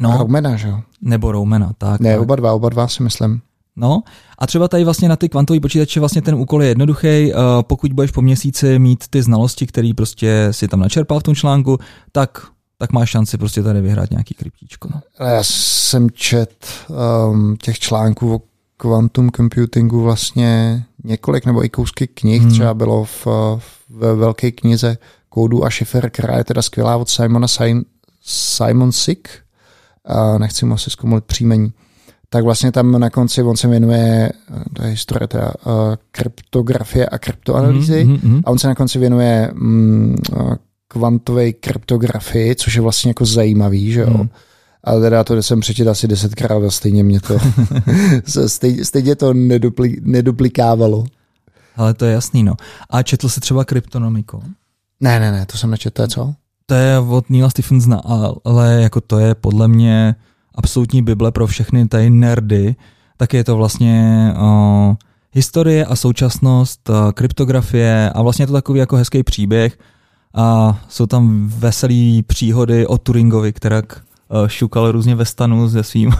[0.00, 0.80] No, Roumena, že jo?
[1.02, 2.00] Nebo Roumena, tak.
[2.00, 2.20] Ne, tak.
[2.20, 3.40] oba dva, oba dva si myslím.
[3.78, 4.02] No
[4.38, 7.32] a třeba tady vlastně na ty kvantové počítače vlastně ten úkol je jednoduchý.
[7.32, 11.34] Uh, pokud budeš po měsíci mít ty znalosti, které prostě si tam načerpal v tom
[11.34, 11.78] článku,
[12.12, 12.46] tak
[12.80, 14.88] tak máš šanci prostě tady vyhrát nějaký kryptíčko.
[14.94, 15.26] No.
[15.26, 16.66] Já jsem čet
[17.30, 18.40] um, těch článků o
[18.76, 22.50] quantum computingu vlastně několik nebo i kousky knih, hmm.
[22.50, 23.26] třeba bylo v,
[23.88, 24.98] ve velké knize
[25.28, 27.84] Kódu a šifer, která je teda skvělá od Simona Simon,
[28.22, 29.28] Simon Sick,
[30.10, 31.72] uh, nechci mu asi zkoumit příjmení,
[32.30, 34.32] tak vlastně tam na konci on se věnuje,
[34.72, 35.72] to je historie teda, uh,
[36.10, 38.42] kryptografie a kryptoanalýzy mm-hmm.
[38.44, 40.16] a on se na konci věnuje um,
[40.88, 44.10] kvantové kryptografii, což je vlastně jako zajímavý, že jo.
[44.10, 44.28] Mm.
[44.84, 47.38] A teda to jsem přečet asi desetkrát a stejně mě to,
[48.46, 51.04] stejně, stejně to nedupli, neduplikávalo.
[51.76, 52.54] Ale to je jasný, no.
[52.90, 54.42] A četl jsi třeba kryptonomiku?
[55.00, 56.34] Ne, ne, ne, to jsem nečetl, to je co?
[56.66, 58.02] To je od Neila Stephensona,
[58.44, 60.14] ale jako to je podle mě
[60.58, 62.76] absolutní bible pro všechny tady nerdy,
[63.16, 64.94] tak je to vlastně uh,
[65.32, 69.78] historie a současnost, uh, kryptografie a vlastně je to takový jako hezký příběh
[70.34, 76.12] a jsou tam veselý příhody o Turingovi, která uh, šukal různě ve stanu se svým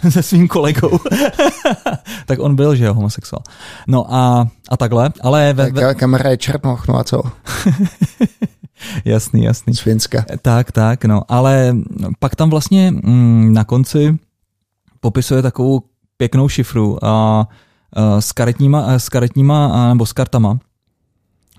[0.08, 0.98] se svým kolegou.
[2.26, 3.42] tak on byl, že jo, homosexuál.
[3.86, 5.52] No a, a takhle, ale...
[5.52, 5.94] Ve, ve...
[5.94, 7.22] Kamera je Černoch, no a co?
[9.04, 9.74] jasný, jasný.
[9.74, 10.24] Svinska.
[10.42, 11.22] Tak, tak, no.
[11.28, 11.76] Ale
[12.18, 14.18] pak tam vlastně mm, na konci
[15.00, 15.82] popisuje takovou
[16.16, 17.10] pěknou šifru a,
[17.92, 20.58] a s karetníma, a s karetníma a, nebo s kartama.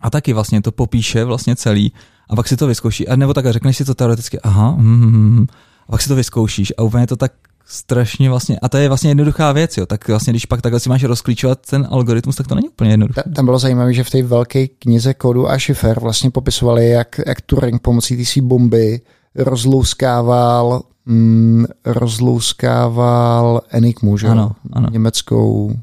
[0.02, 1.94] A taky vlastně to popíše vlastně celý
[2.30, 3.08] a pak si to vyzkouší.
[3.08, 5.48] A nebo tak řekneš si to teoreticky, aha, hm, hm,
[5.88, 7.32] a pak si to vyzkoušíš a úplně to tak
[7.66, 10.90] strašně vlastně, a to je vlastně jednoduchá věc, jo, tak vlastně když pak takhle si
[10.90, 13.24] máš rozklíčovat ten algoritmus, tak to není úplně jednoduché.
[13.36, 17.42] Tam bylo zajímavé, že v té velké knize kodu a šifer vlastně popisovali, jak, jak
[17.42, 19.02] Turing pomocí té bomby
[19.36, 24.28] rozlouskával, mm, rozlouskával Enigmu, že?
[24.28, 24.88] Ano, ano.
[24.92, 25.76] Německou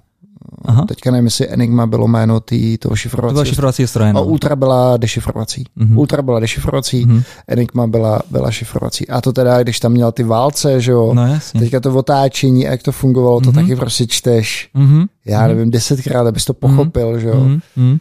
[0.64, 0.84] Aha.
[0.84, 3.32] Teďka nevím, jestli Enigma bylo jméno tý, toho šifrovací.
[3.32, 4.12] To byla šifrovací stroje.
[4.12, 4.24] No.
[4.24, 5.64] Ultra byla dešifrovací.
[5.78, 5.98] Mm-hmm.
[5.98, 7.22] Ultra byla dešifrovací, mm-hmm.
[7.48, 9.08] Enigma byla, byla šifrovací.
[9.08, 11.60] A to teda, když tam měl ty válce, že jo, no, jasně.
[11.60, 13.54] teďka to otáčení, jak to fungovalo, to mm-hmm.
[13.54, 14.70] taky prostě čteš.
[14.74, 15.06] Mm-hmm.
[15.26, 17.18] Já nevím, desetkrát, abys to pochopil, mm-hmm.
[17.18, 17.34] že jo.
[17.34, 17.98] Mm-hmm.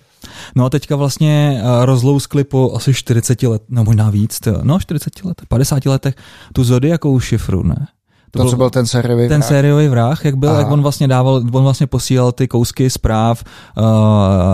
[0.55, 5.26] No a teďka vlastně eh, rozlouskli po asi 40 let, no možná víc, no 40
[5.26, 6.16] let, 50 letech,
[6.53, 7.88] tu zodiakou šifru, ne?
[8.32, 9.47] To, to byl, co byl ten sériový Ten vrah.
[9.49, 10.59] sériový vrah, jak byl, Aha.
[10.59, 13.43] jak on vlastně dával, on vlastně posílal ty kousky zpráv
[13.77, 13.84] uh,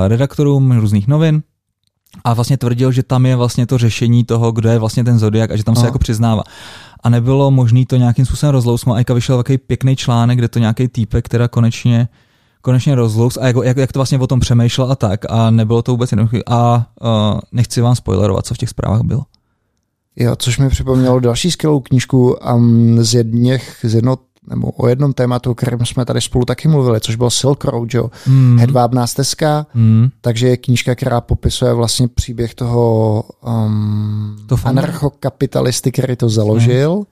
[0.08, 1.44] redaktorům různých novin
[2.24, 5.52] a vlastně tvrdil, že tam je vlastně to řešení toho, kdo je vlastně ten zodiak
[5.52, 5.82] a že tam Aha.
[5.82, 6.44] se jako přiznává.
[7.04, 9.10] A nebylo možné to nějakým způsobem rozlousnout.
[9.10, 12.08] A vyšel takový pěkný článek, kde to nějaký týpek, která konečně
[12.62, 15.82] konečně rozlous a jako, jak, jak, to vlastně o tom přemýšlel a tak a nebylo
[15.82, 19.24] to vůbec jednoduché a uh, nechci vám spoilerovat, co v těch zprávách bylo.
[20.20, 24.18] Jo, což mi připomnělo další skvělou knížku um, z jedněch, z jedno,
[24.50, 27.94] nebo o jednom tématu, o kterém jsme tady spolu taky mluvili, což byl Silk Road,
[27.94, 28.12] jo.
[28.28, 28.60] Mm.
[28.60, 30.10] Hedvábná stezka, mm.
[30.22, 36.96] takže je knížka, která popisuje vlastně příběh toho um, to anarchokapitalisty, který to založil.
[36.96, 37.04] Mm.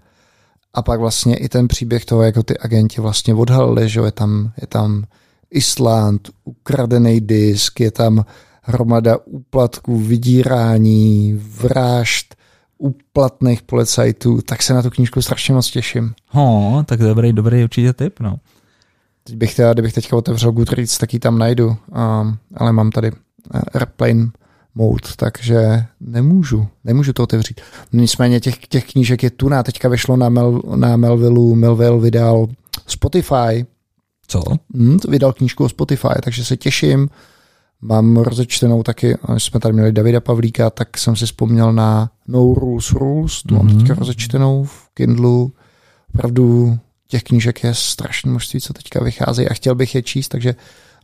[0.74, 4.51] A pak vlastně i ten příběh toho, jako ty agenti vlastně odhalili, že je tam,
[4.62, 5.03] je tam
[5.51, 8.26] Island, ukradený disk, je tam
[8.62, 12.36] hromada úplatků, vydírání, vražd,
[12.78, 16.13] úplatných policajtů, tak se na tu knížku strašně moc těším.
[16.30, 18.39] Ho, tak dobrý, dobrý určitě tip, no.
[19.23, 21.78] Teď bych teda, kdybych teďka otevřel Goodreads, tak ji tam najdu, um,
[22.55, 23.17] ale mám tady uh,
[23.73, 24.30] airplane
[24.76, 27.61] mode, takže nemůžu, nemůžu to otevřít.
[27.93, 32.47] Nicméně těch, těch knížek je tu, na teďka vyšlo na, Mel, na Melvillu, Melville vydal
[32.88, 33.65] Spotify.
[34.28, 34.43] Co?
[34.76, 37.09] Hmm, vydal knížku o Spotify, takže se těším.
[37.88, 42.53] Mám rozečtenou taky, když jsme tady měli Davida Pavlíka, tak jsem si vzpomněl na No
[42.53, 43.57] Rules Rules, tu mm-hmm.
[43.57, 43.77] mám mhm.
[43.77, 45.53] teďka rozečtenou v Kindlu.
[46.15, 46.77] Opravdu
[47.07, 50.55] těch knížek je strašné množství, co teďka vychází a chtěl bych je číst, takže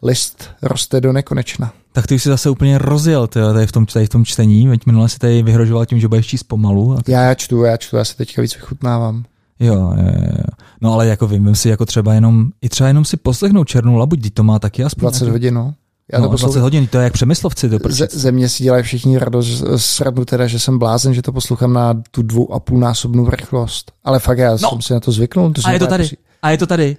[0.03, 1.73] list roste do nekonečna.
[1.91, 4.67] Tak ty už si zase úplně rozjel tyjo, tady, v tom, tady v tom čtení,
[4.67, 6.93] veď minule si tady vyhrožoval tím, že budeš číst pomalu.
[6.93, 9.23] A Já, já čtu, já čtu, já se teďka víc vychutnávám.
[9.59, 10.43] Jo, jo, jo.
[10.82, 13.95] No ale jako vím, vím si jako třeba jenom, i třeba jenom si poslechnout Černou
[13.95, 15.32] labuť, to má taky aspoň 20 nějaký...
[15.32, 15.73] hodin, no.
[16.12, 16.51] Já no, to poslouchám.
[16.51, 17.70] 20 hodin, to je jak přemyslovci.
[17.70, 21.32] To Ze, ze mě si dělají všichni radost, sradu teda, že jsem blázen, že to
[21.32, 23.91] poslouchám na tu dvou a půl násobnou rychlost.
[24.03, 24.57] Ale fakt já No.
[24.57, 25.53] jsem si na to zvyknul.
[25.53, 26.09] To A je to tady.
[26.41, 26.97] A je to tady.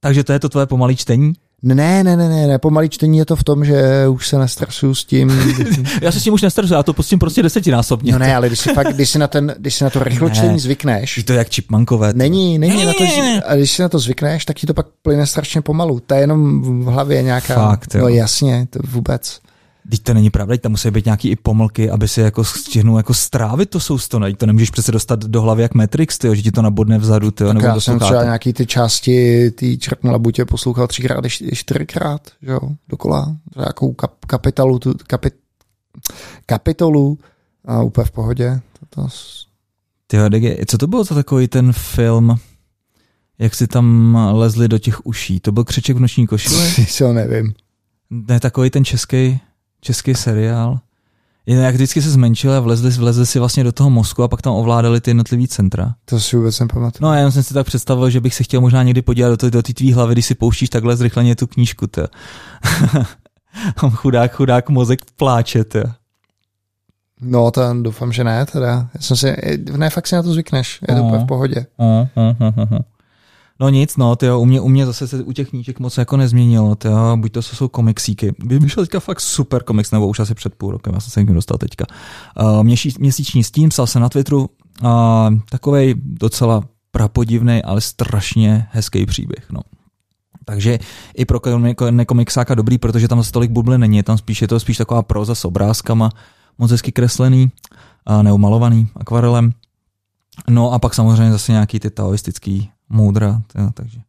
[0.00, 1.32] Takže to je to tvoje pomalý čtení?
[1.62, 4.94] Ne, ne, ne, ne, ne, pomalý čtení je to v tom, že už se nestresuju
[4.94, 5.28] s tím.
[6.02, 8.12] Já se s tím už nestresuji, já to pustím prostě desetinásobně.
[8.12, 10.30] No ne, ale když si, fakt, když si na, ten, když si na to rychlo
[10.30, 12.12] čtení zvykneš, Je to jak čipmankové.
[12.12, 12.18] to.
[12.18, 13.42] Není, není Ne, na to, ne.
[13.46, 16.00] a když si na to zvykneš, tak ti to pak plyne strašně pomalu.
[16.06, 18.00] To je jenom v hlavě nějaká, Fakt, jo.
[18.00, 19.40] no jasně, to vůbec.
[19.90, 22.96] Teď to není pravda, teď tam musí být nějaký i pomlky, aby si jako stihnul
[22.96, 24.18] jako strávit to sousto.
[24.18, 24.34] Ne?
[24.34, 27.48] To nemůžeš přece dostat do hlavy jak Matrix, tyjo, že ti to nabodne vzadu, tyjo,
[27.48, 32.20] Tak nebo já do jsem třeba nějaký ty části, ty čerpnu labutě poslouchal třikrát, čtyřikrát,
[32.42, 33.36] že jo, dokola.
[33.56, 35.34] Nějakou kap, kapitolu, tu, kapit,
[36.46, 37.18] kapitolu
[37.64, 38.60] a úplně v pohodě.
[38.80, 39.46] To, to, s-
[40.06, 42.36] Tyjo, Dege, co to bylo za takový ten film,
[43.38, 45.40] jak si tam lezli do těch uší?
[45.40, 46.70] To byl Křeček v noční košile?
[47.02, 47.54] ho nevím.
[48.10, 49.40] Ne, takový ten český,
[49.80, 50.80] český seriál.
[51.46, 54.42] Jen jak vždycky se zmenšili a vlezli, vlezli si vlastně do toho mozku a pak
[54.42, 55.94] tam ovládali ty jednotlivý centra.
[56.04, 56.98] To si vůbec nepamatuju.
[57.02, 59.36] No a já jsem si tak představil, že bych si chtěl možná někdy podívat do
[59.36, 61.86] té do tvý hlavy, když si pouštíš takhle zrychleně tu knížku.
[61.86, 62.06] To.
[63.90, 65.64] chudák, chudák mozek pláče.
[65.64, 65.82] To.
[67.20, 68.88] No, to doufám, že ne, teda.
[68.94, 69.36] Já jsem si,
[69.76, 71.66] ne, fakt si na to zvykneš, je to úplně v pohodě.
[73.60, 76.16] No nic, no, tyjo, u mě, u mě zase se u těch knížek moc jako
[76.16, 78.34] nezměnilo, tyjo, buď to jsou komiksíky.
[78.38, 81.24] Vy- Vyšel teďka fakt super komiks, nebo už asi před půl rokem, já jsem se
[81.24, 81.86] k dostal teďka.
[82.40, 82.62] Uh,
[82.98, 84.50] měsíční stín, psal jsem na Twitteru,
[84.82, 84.88] uh,
[85.50, 89.60] takovej docela prapodivný, ale strašně hezký příběh, no.
[90.44, 90.78] Takže
[91.16, 94.60] i pro komik- nekomiksáka dobrý, protože tam zase tolik bubly není, tam spíš je to
[94.60, 96.10] spíš taková proza s obrázkama,
[96.58, 97.50] moc hezky kreslený,
[98.10, 99.52] uh, nebo malovaný akvarelem.
[100.50, 104.00] No a pak samozřejmě zase nějaký ty taoistický moudra, jo, takže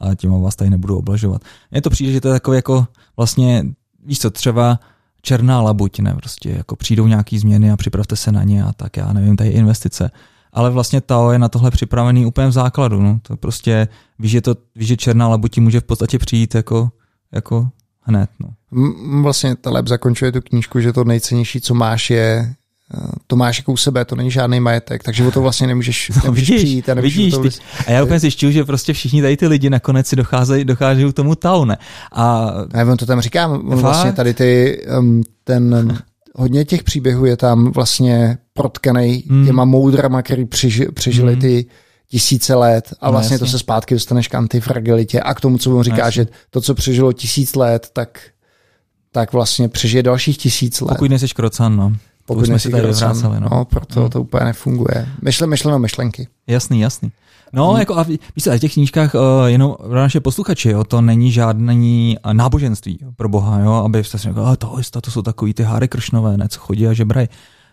[0.00, 1.42] ale tím vás tady nebudu oblažovat.
[1.70, 3.66] Mně to přijde, že to je takový jako vlastně,
[4.04, 4.80] víš co, třeba
[5.22, 8.96] černá labuť, ne, prostě jako přijdou nějaký změny a připravte se na ně a tak,
[8.96, 10.10] já nevím, tady investice.
[10.52, 14.40] Ale vlastně Tao je na tohle připravený úplně v základu, no, to prostě, víš, že,
[14.40, 16.90] to, víš, že černá labuť může v podstatě přijít jako,
[17.32, 17.68] jako
[18.00, 18.48] hned, no.
[19.22, 22.54] Vlastně Taleb zakončuje tu knížku, že to nejcennější, co máš, je
[23.26, 26.20] to máš jako u sebe, to není žádný majetek, takže o to vlastně nemůžeš, No,
[26.24, 29.22] nemůžeš vidíš, přijít a nemůžeš vidíš, to vys- a já úplně zjišťuju, že prostě všichni
[29.22, 31.78] tady ty lidi nakonec si docházejí, docházejí k tomu Tao, ne?
[32.12, 33.78] A Ne, on to tam říká, on Fakt?
[33.80, 35.98] vlastně tady ty, um, ten,
[36.34, 39.46] hodně těch příběhů je tam vlastně protkanej Hmm.
[39.46, 41.40] těma moudrama, který přeži, přežili Hmm.
[41.40, 41.66] ty
[42.08, 43.52] tisíce let a No, vlastně to jasně.
[43.52, 46.12] se zpátky dostaneš k antifragilitě a k tomu, co on říká, jasně.
[46.12, 48.20] že to, co přežilo tisíc let, tak,
[49.12, 50.88] tak vlastně přežije dalších tisíc let.
[50.88, 51.92] pokud nejseš krocan, no.
[52.34, 53.48] Pokud jsme si tady vyvraceli, no.
[53.50, 53.64] no.
[53.64, 54.10] proto Hmm.
[54.10, 55.08] to úplně nefunguje.
[55.22, 56.28] Myšle, myšleno myšlenky.
[56.46, 57.12] Jasný, jasný.
[57.52, 57.78] No, Hmm.
[57.80, 61.00] jako a ví- víš a v těch knížkách uh, jenom pro naše posluchače, jo, to
[61.00, 65.22] není žádný uh, náboženství pro boha, jo, aby jste si řekl, "A, to, to jsou
[65.22, 67.28] takový ty háry kršnové, ne, co chodí a žebrají.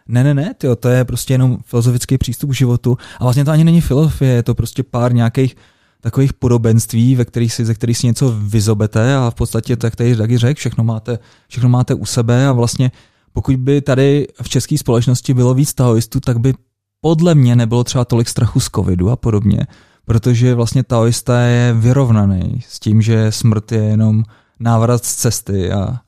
[0.07, 3.51] Ne, ne, ne, tyjo, to je prostě jenom filozofický přístup k životu a vlastně to
[3.51, 5.55] ani není filozofie, je to prostě pár nějakých
[6.01, 10.15] takových podobenství, ve kterých si, ze kterých si něco vyzobete a v podstatě, tak tady
[10.15, 12.91] taky řekl, všechno máte, všechno máte u sebe a vlastně
[13.37, 16.53] pokud by tady v české společnosti bylo víc taoistů, tak by
[17.01, 19.67] podle mě nebylo třeba tolik strachu z covidu a podobně,
[20.05, 24.23] protože vlastně taoista je vyrovnaný s tím, že smrt je jenom
[24.59, 25.99] návrat z cesty a,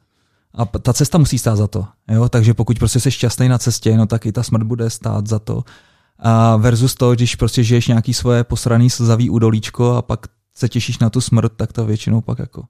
[0.53, 1.87] a ta cesta musí stát za to.
[2.11, 2.29] Jo?
[2.29, 5.39] Takže pokud prostě jsi šťastný na cestě, no tak i ta smrt bude stát za
[5.39, 5.63] to.
[6.19, 10.19] A versus to, když prostě žiješ nějaký svoje posraný slzavý údolíčko a pak
[10.55, 12.63] se těšíš na tu smrt, tak to většinou pak jako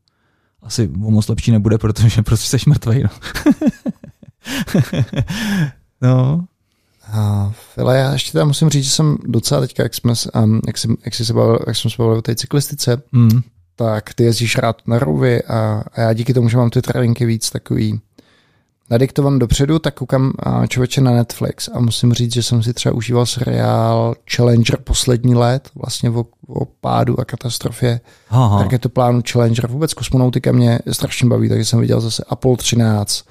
[0.61, 3.03] asi moc lepší nebude, protože prostě jsi mrtvej.
[3.03, 3.09] No.
[6.01, 6.45] no,
[7.13, 10.77] A File, já ještě tam musím říct, že jsem docela teďka, jak jsme, um, jak,
[10.77, 13.41] jsem, jak, jsi se bavil, jak jsme se bavili o té cyklistice, mm,
[13.75, 17.25] tak ty jezdíš rád na rouvy a, a já díky tomu, že mám ty tréninky
[17.25, 18.01] víc takový
[18.89, 20.33] nadiktovan dopředu, tak koukám
[20.67, 25.69] člověče na Netflix a musím říct, že jsem si třeba užíval seriál Challenger poslední let,
[25.75, 29.67] vlastně o, o pádu a katastrofě aha, raketoplánu Challenger.
[29.67, 33.23] Vůbec kosmonautika mě strašně baví, takže jsem viděl zase Apollo 13,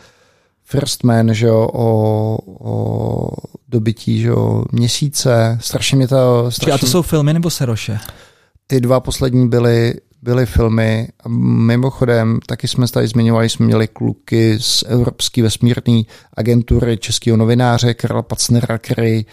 [0.70, 3.28] First Man, že jo, o, o
[3.68, 5.58] dobytí, že jo, měsíce.
[5.60, 6.50] Strašně mě to...
[6.50, 7.98] Strašně, a to jsou filmy nebo seroše?
[8.66, 11.08] Ty dva poslední byly, byly filmy.
[11.28, 16.02] Mimochodem, taky jsme tady zmiňovali, jsme měli kluky z Evropské vesmírné
[16.34, 19.26] agentury českého novináře Karla Pacnera, který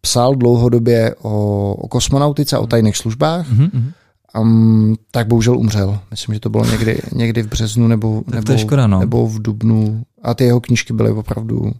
[0.00, 3.52] psal dlouhodobě o, o kosmonautice a o tajných službách.
[3.52, 3.92] Mm-hmm.
[4.40, 5.98] Um, tak bohužel umřel.
[6.10, 9.00] Myslím, že to bylo někdy, někdy v březnu nebo, nebo, to je škoda, no.
[9.00, 10.02] nebo v dubnu.
[10.22, 11.72] A ty jeho knížky byly opravdu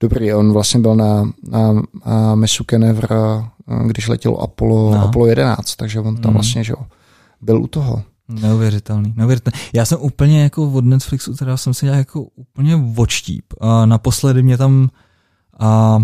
[0.00, 0.32] dobrý.
[0.34, 1.72] On vlastně byl na, na,
[2.06, 5.02] na Misu Kenevra eh, když letěl Apollo, No.
[5.02, 6.34] Apollo 11, takže on tam Mm.
[6.34, 6.86] vlastně, že jo,
[7.40, 8.02] byl u toho.
[8.28, 9.58] Neuvěřitelný, neuvěřitelný.
[9.72, 13.44] Já jsem úplně jako od Netflixu, teda jsem si dělal jako úplně odštíp.
[13.60, 14.88] A naposledy mě tam,
[15.58, 15.98] a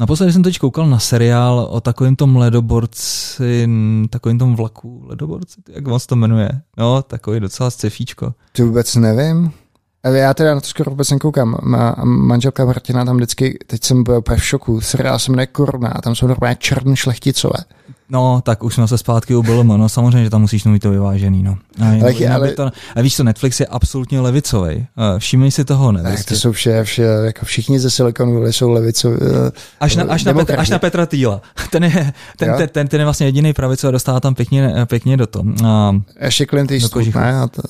[0.00, 3.68] naposledy jsem teď koukal na seriál o takovém tom ledoborci,
[4.10, 6.48] takovým tom vlaku ledoborci, jak se to jmenuje.
[6.78, 8.34] No, takový docela scefíčko.
[8.52, 9.52] Ty vůbec nevím.
[10.04, 11.56] Ale já teda na to skoro vůbec nekoukám.
[11.62, 15.46] Má manželka Martina tam vždycky, teď jsem byl úplně v šoku, seriál se jmenuje
[16.00, 17.58] tam jsou normálně černý šlechticové.
[18.14, 20.90] No, tak už jsme se zpátky u BLM, no samozřejmě, že tam musíš mít to
[20.90, 21.56] vyvážený, no.
[21.80, 24.86] A, Ale- ale, ale- to, a víš co, Netflix je absolutně levicový.
[25.18, 26.02] Všimni si toho, ne?
[26.02, 29.16] Tak to jsou vše, vše, jako všichni ze Silicon Valley jsou levicoví.
[29.80, 31.40] Až na, až, na Petra, až na Petra Týla.
[31.70, 35.16] Ten je, ten, ten, ten, ten je vlastně jediný pravicový a dostává tam pěkně, pěkně
[35.16, 35.44] do toho.
[35.64, 37.18] A, Ještě Clint Eastwood, kožichu.
[37.18, 37.40] ne?
[37.40, 37.62] A to,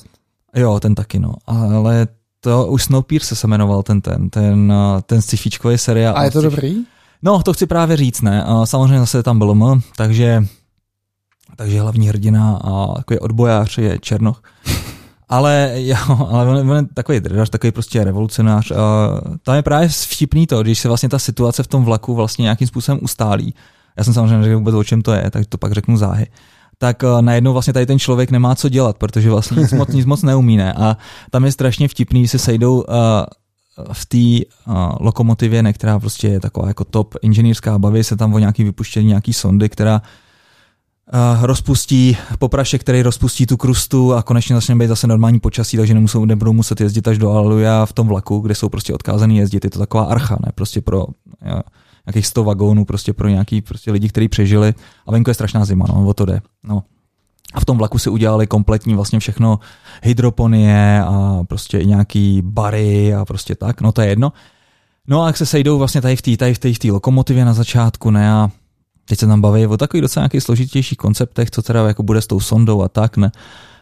[0.55, 1.33] jo, ten taky, no.
[1.47, 2.07] Ale
[2.39, 5.37] to už Snowpiercer se jmenoval ten, ten, ten, a, ten sci
[5.75, 6.17] seriál.
[6.17, 6.75] a je to dobrý?
[7.25, 8.45] No, to chci právě říct, ne.
[8.63, 10.45] Samozřejmě zase tam bylo M, takže,
[11.55, 14.41] takže hlavní hrdina a takový odbojář je Černoch.
[15.29, 15.97] Ale, jo,
[16.29, 18.71] ale on, on je takový drdař, takový prostě revolucionář.
[19.43, 22.67] Tam je právě vtipný to, když se vlastně ta situace v tom vlaku vlastně nějakým
[22.67, 23.53] způsobem ustálí.
[23.97, 26.27] Já jsem samozřejmě neřekl vůbec, o čem to je, tak to pak řeknu záhy.
[26.77, 30.05] Tak uh, najednou vlastně tady ten člověk nemá co dělat, protože vlastně nic moc, nic
[30.05, 30.73] moc neumí, ne?
[30.73, 30.97] A
[31.31, 32.83] tam je strašně vtipný, když se sejdou uh,
[33.93, 38.33] v té uh, lokomotivě, ne, která prostě je taková jako top inženýrská, baví se tam
[38.33, 40.01] o nějaký vypuštění nějaký sondy, která
[41.13, 45.93] uh, rozpustí poprašek, který rozpustí tu krustu a konečně začne být zase normální počasí, takže
[45.93, 49.63] nemusou, nebudou muset jezdit až do Aleluja v tom vlaku, kde jsou prostě odkázaný jezdit.
[49.63, 50.51] Je to taková archa, ne?
[50.55, 51.13] Prostě pro uh,
[52.05, 54.73] nějakých 100 vagónů, prostě pro nějaký prostě lidi, kteří přežili.
[55.07, 56.41] A venku je strašná zima, no, o to jde.
[56.63, 56.83] No.
[57.53, 59.59] A v tom vlaku si udělali kompletní vlastně všechno
[60.03, 64.33] hydroponie a prostě i nějaký bary a prostě tak, no to je jedno.
[65.07, 67.53] No a jak se sejdou vlastně tady v té tady v té, v lokomotivě na
[67.53, 68.49] začátku, ne a
[69.05, 72.27] teď se tam baví o takových docela nějakých složitějších konceptech, co teda jako bude s
[72.27, 73.31] tou sondou a tak, ne.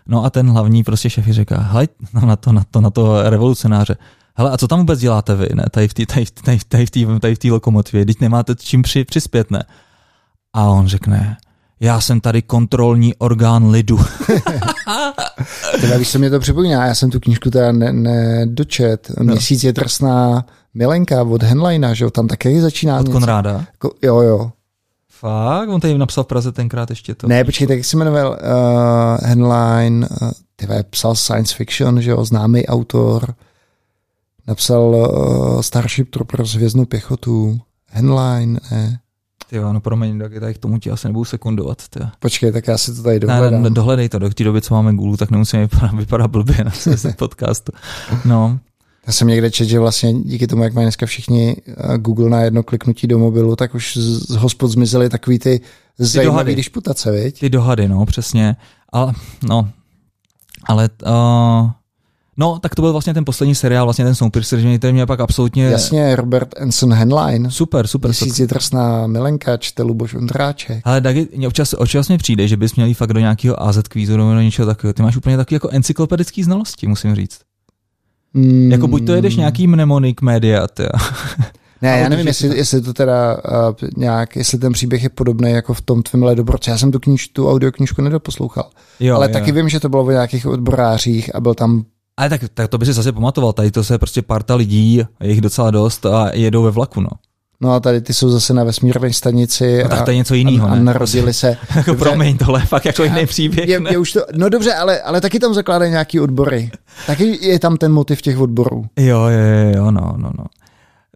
[0.07, 1.71] No a ten hlavní prostě šéf říká,
[2.13, 3.95] no na to, na to, na to revolucionáře,
[4.35, 6.91] hele, a co tam vůbec děláte vy, ne, tady v té tady, tady, tady, v
[6.91, 9.63] té- tady v té lokomotivě, teď nemáte čím při, přispět, ne.
[10.53, 11.37] A on řekne,
[11.83, 13.99] já jsem tady kontrolní orgán lidu.
[15.81, 19.11] Teda víš, co mě to připomíná, já jsem tu knížku teda ne, nedočet.
[19.19, 23.11] Měsíc je drsná milenka od Henleina, že jo, tam také začíná Od něco.
[23.11, 23.65] Konráda.
[23.71, 24.51] Jako, jo, jo.
[25.09, 25.69] Fakt?
[25.69, 27.27] On tady napsal v Praze tenkrát ještě to.
[27.27, 32.11] Ne, počkej, tak jak se jmenoval uh, Henlein, uh, ty vole, psal science fiction, že
[32.11, 33.35] jo, známý autor,
[34.47, 37.59] napsal uh, Starship Troopers hvězdnou pěchotu,
[37.89, 38.99] Henlein, ne.
[39.49, 41.87] Ty jo, no promiň, tak tady k tomu ti asi nebudu sekundovat.
[41.89, 41.99] Ty.
[42.03, 42.09] jo.
[42.19, 43.63] Počkej, tak já si to tady Ne, dohledám.
[43.63, 46.71] ne, dohledej to, do té doby, co máme Google, tak nemusíme vypadat, vypadat blbě na
[47.17, 47.71] podcastu.
[48.25, 48.59] No,
[49.07, 52.41] Já jsem někde četl, že vlastně díky tomu, jak mají dneska všichni uh, Google na
[52.41, 55.61] jedno kliknutí do mobilu, tak už z, hospod zmizely takový ty
[55.97, 56.55] zajímavý dohady.
[56.55, 57.39] disputace, viď?
[57.39, 58.55] ty dohady, no, přesně.
[58.93, 59.13] Ale,
[59.49, 59.69] no,
[60.67, 61.69] ale, uh,
[62.37, 65.19] no, tak to byl vlastně ten poslední seriál, vlastně ten Snowpiercer, že který mě pak
[65.19, 65.65] absolutně...
[65.65, 68.09] Jasně, Robert Anson Henlein, Super, super.
[68.09, 70.81] Měsíc je drsná milenka, čte Luboš Ondráček.
[70.83, 73.77] Ale Dagi, mě občas, občas mi přijde, že bys měl jít fakt do nějakého AZ
[73.87, 74.93] kvízu nebo do něčeho takového.
[74.93, 77.39] Ty máš úplně takový jako encyklopedický znalosti, musím říct.
[78.33, 80.83] Mm, Jako buď to jedeš nějaký mnemonik média, ty.
[81.81, 85.73] Ne, já nevím, jestli, jestli to teda uh, nějak, jestli ten příběh je podobný jako
[85.73, 86.71] v tom tvém ledobroce.
[86.71, 88.69] Já jsem tu, kníž, tu audioknížku nedoposlouchal.
[88.99, 89.33] Jo, ale jo.
[89.33, 91.83] taky vím, že to bylo o nějakých odborářích a byl tam
[92.17, 95.29] Ale tak, tak to by si zase pamatoval, tady to se prostě parta lidí, je
[95.29, 97.09] jich docela dost a jedou ve vlaku, no.
[97.61, 99.83] No a tady ty jsou zase na vesmírné stanici.
[99.83, 101.47] No tak to je něco jiného, a, a narodili se.
[101.75, 102.05] Jako Dobře.
[102.05, 105.21] promiň, tohle je fakt jako jiný příběh, Je, je už to, no dobře, ale, ale
[105.21, 106.71] taky tam zakládají nějaký odbory.
[107.07, 108.85] Taky je tam ten motiv těch odborů.
[108.99, 110.45] Jo, jo, jo, jo, no, no, no.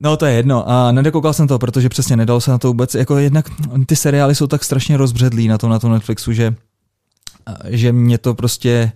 [0.02, 2.96] No to je jedno a nedokoukal jsem to, protože přesně nedal se na to vůbec,
[2.96, 3.46] jako jednak
[3.86, 6.56] ty seriály jsou tak strašně rozbředlí na tom, na tom Netflixu, že,
[7.66, 8.92] že mě to prostě,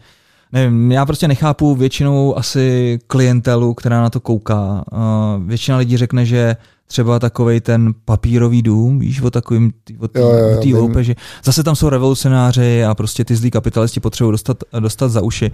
[0.54, 4.84] nevím, já prostě nechápu většinou asi klientelu, která na to kouká.
[4.92, 6.56] Uh, většina lidí řekne, že
[6.88, 10.66] třeba takovej ten papírový dům, víš, o takovým, o té Jo, jo, jo, o té
[10.66, 10.76] vím.
[10.76, 11.16] loupeži.
[11.44, 15.52] Zase tam jsou revolucionáři a prostě ty zlí kapitalisti potřebují dostat, dostat za uši.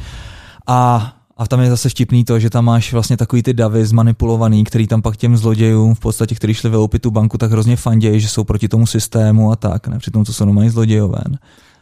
[0.67, 4.63] A a tam je zase vtipný to, že tam máš vlastně takový ty davy zmanipulovaný,
[4.63, 8.19] který tam pak těm zlodějům, v podstatě, kteří šli vyloupit tu banku, tak hrozně fandějí,
[8.19, 9.99] že jsou proti tomu systému a tak, ne?
[9.99, 11.21] Přitom to jsou normální zlodějové.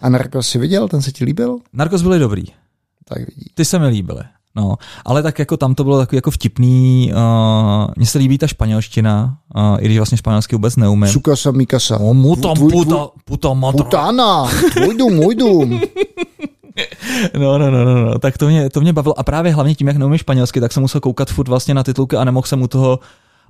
[0.02, 1.58] A Narcos si viděl, ten se ti líbil?
[1.74, 2.44] Narcos byli dobrý,
[3.10, 3.46] Tak vidí.
[3.54, 4.22] ty se mi líbily.
[4.58, 4.76] No,
[5.06, 9.38] ale tak jako tam to bylo takový jako vtipný, uh, mně se líbí ta španělština,
[9.56, 11.12] uh, i když vlastně španělsky vůbec neumím.
[11.12, 12.00] Sukasa Mikasa.
[12.00, 13.84] O, mu tam Tvůj- puta, puta matra.
[13.84, 15.82] Putana, tvůj dům, můj dům.
[17.40, 19.20] No, no, no, no, no, tak to mě, to mě bavilo.
[19.20, 22.16] A právě hlavně tím, jak neumím španělsky, tak jsem musel koukat furt vlastně na titulky
[22.16, 23.00] a nemohl jsem u toho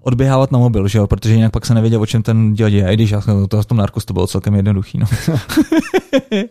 [0.06, 2.91] odběhávat na mobil, že jo, protože jinak pak se nevěděl, o čem ten děl děje.
[2.91, 4.97] I když já jsem to v tom narkosu to bylo celkem jednoduchý.
[4.97, 5.06] No.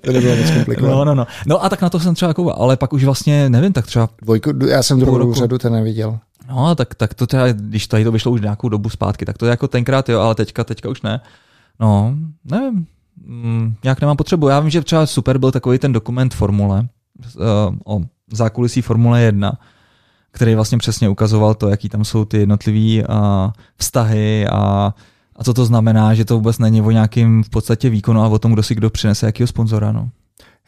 [0.00, 0.94] to nebylo moc komplikované.
[0.94, 1.26] No, no, no.
[1.46, 4.08] No a tak na to jsem třeba koukal, ale pak už vlastně, nevím, tak třeba...
[4.22, 5.34] Dvojku, já jsem druhou roku.
[5.34, 6.18] řadu ten neviděl.
[6.48, 9.46] No, tak, tak to teda, když tady to vyšlo už nějakou dobu zpátky, tak to
[9.46, 11.20] jako tenkrát jo, ale teďka, teďka už ne.
[11.80, 12.86] No, nevím,
[13.26, 14.48] mm, nějak nemám potřebu.
[14.48, 16.88] Já vím, že třeba super byl takový ten dokument Formule,
[17.36, 17.44] uh,
[17.84, 18.00] o
[18.32, 19.58] zákulisí Formule 1,
[20.34, 23.04] který vlastně přesně ukazoval to, jaký tam jsou ty jednotlivé
[23.76, 24.94] vztahy a,
[25.36, 28.38] a co to znamená, že to vůbec není o nějakým v podstatě výkonu a o
[28.38, 29.92] tom, kdo si kdo přinese jakýho sponzora.
[29.92, 30.08] No.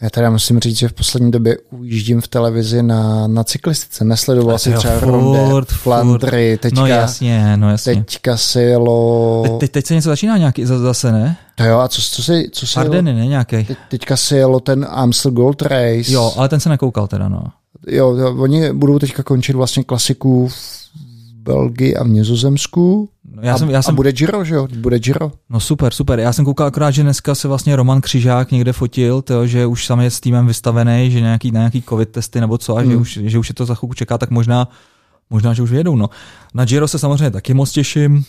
[0.01, 4.05] Já teda musím říct, že v poslední době ujíždím v televizi na, na cyklistice.
[4.05, 7.95] Nesledoval si třeba Ronde, Flandry, teďka, no jasně, no jasně.
[7.95, 9.43] teďka si jelo...
[9.43, 11.37] Teď, teď, teď se něco začíná nějaký zase, ne?
[11.55, 13.65] To jo, a co, co si, co si Ardeny, ne nějaký.
[13.65, 16.13] Teď, teďka si jelo ten Amstel Gold Race.
[16.13, 17.43] Jo, ale ten se nekoukal teda, no.
[17.87, 20.87] Jo, oni budou teďka končit vlastně klasiku v
[21.35, 23.09] Belgii a v Nizozemsku.
[23.31, 23.93] No, já jsem, já jsem...
[23.93, 24.69] A bude Giro, že jo?
[24.77, 25.33] Bude Giro.
[25.51, 26.19] No super, super.
[26.19, 29.87] Já jsem koukal akorát, že dneska se vlastně Roman Křižák někde fotil, to, že už
[29.87, 32.91] sam je s týmem vystavený, že nějaký, na nějaký covid testy nebo co, a hmm.
[32.91, 34.69] že, už, že už je to za chvilku čeká, tak možná,
[35.31, 35.97] možná, že už vyjedou.
[35.97, 36.11] No.
[36.55, 38.25] Na Giro se samozřejmě taky moc těším,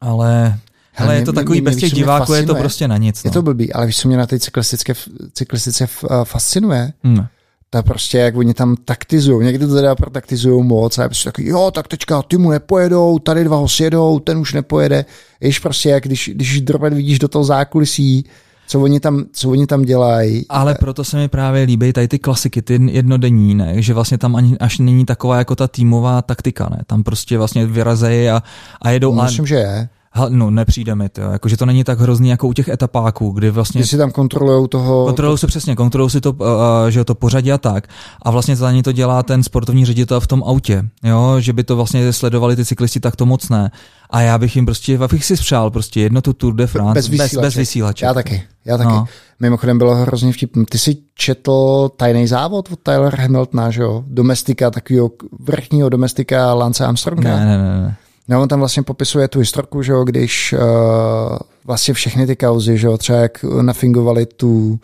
[0.00, 0.58] ale
[0.96, 3.24] ale je to takový mě, bez těch diváků, je to prostě na nic.
[3.24, 3.28] No.
[3.28, 4.92] Je to blbý, ale víš, co mě na té cyklistické,
[5.32, 5.86] cyklistice
[6.24, 6.92] fascinuje?
[7.04, 7.26] Hmm
[7.72, 11.48] ta prostě, jak oni tam taktizují, někdy to teda protaktizují moc a je prostě takový,
[11.48, 15.04] jo, tak teďka ty mu nepojedou, tady dva ho sjedou, ten už nepojede.
[15.40, 18.24] Jež prostě, jak když, když dropet vidíš do toho zákulisí,
[18.66, 20.44] co oni tam, co oni tam dělají.
[20.48, 23.82] Ale proto se mi právě líbí tady ty klasiky, ty jednodenní, ne?
[23.82, 26.78] že vlastně tam ani, až není taková jako ta týmová taktika, ne?
[26.86, 28.42] tam prostě vlastně vyrazejí a,
[28.82, 29.22] a jedou.
[29.22, 29.46] Myslím, a...
[29.46, 29.88] že je
[30.28, 33.78] no nepřijde mi to, jakože to není tak hrozný jako u těch etapáků, kdy vlastně...
[33.78, 35.06] Když si tam kontrolují toho...
[35.06, 36.46] Kontrolují se přesně, kontrolují si to, uh,
[36.88, 37.88] že to pořadí a tak.
[38.22, 41.64] A vlastně za ně to dělá ten sportovní ředitel v tom autě, jo, že by
[41.64, 43.70] to vlastně sledovali ty cyklisti tak to moc ne.
[44.10, 47.08] A já bych jim prostě, bych si spřál prostě jedno tu Tour de France bez
[47.08, 47.36] vysílače.
[47.36, 48.06] Bez, bez vysílače.
[48.06, 48.88] Já taky, já taky.
[48.88, 49.06] No.
[49.40, 50.64] Mimochodem bylo hrozně vtipné.
[50.70, 54.04] Ty jsi četl tajný závod od Tyler Hamiltona, že jo?
[54.06, 55.10] Domestika, takového
[55.40, 57.36] vrchního domestika Lance Armstronga.
[57.36, 57.80] Ne, ne, ne.
[57.80, 57.96] ne.
[58.32, 62.78] No, on tam vlastně popisuje tu historku, že jo, když uh, vlastně všechny ty kauzy,
[62.78, 64.80] že jo, třeba jak nafingovali tu,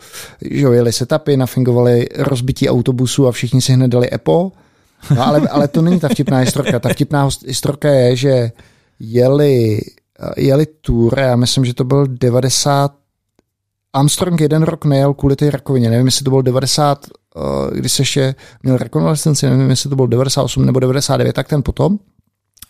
[0.51, 4.51] že jo, jeli setupy, nafingovali rozbití autobusu a všichni si hned dali EPO.
[5.15, 6.79] No, ale, ale to není ta vtipná historka.
[6.79, 8.51] Ta vtipná historka je, že
[8.99, 9.79] jeli,
[10.19, 12.91] eh, jeli tour, já myslím, že to byl 90,
[13.93, 18.01] Armstrong jeden rok nejel kvůli té rakovině, nevím, jestli to byl 90, uh, když se
[18.01, 21.99] ještě měl rekonvalescenci, nevím, jestli to byl 98 nebo 99, tak ten potom.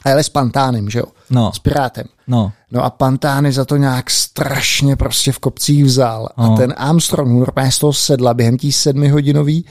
[0.05, 1.05] A jeli s Pantánem, že jo?
[1.29, 1.51] No.
[1.53, 2.05] S Pirátem.
[2.27, 2.51] No.
[2.71, 6.29] No a Pantány za to nějak strašně prostě v kopcích vzal.
[6.37, 6.53] No.
[6.53, 9.69] A ten Armstrong normálně z toho sedla během tí sedmihodinový uh,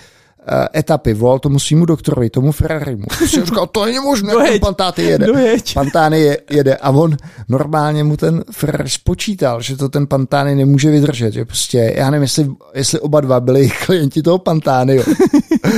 [0.76, 3.04] etapy, volal tomu svýmu doktorovi, tomu Ferrarimu.
[3.26, 5.26] Si říkal, to není možné, jak Pantáty jede.
[5.26, 5.74] Dojeď.
[5.74, 7.16] Pantány je, jede a on
[7.48, 12.22] normálně mu ten Ferrari spočítal, že to ten Pantány nemůže vydržet, že prostě, já nevím,
[12.22, 15.02] jestli, jestli oba dva byli klienti toho Pantány, jo.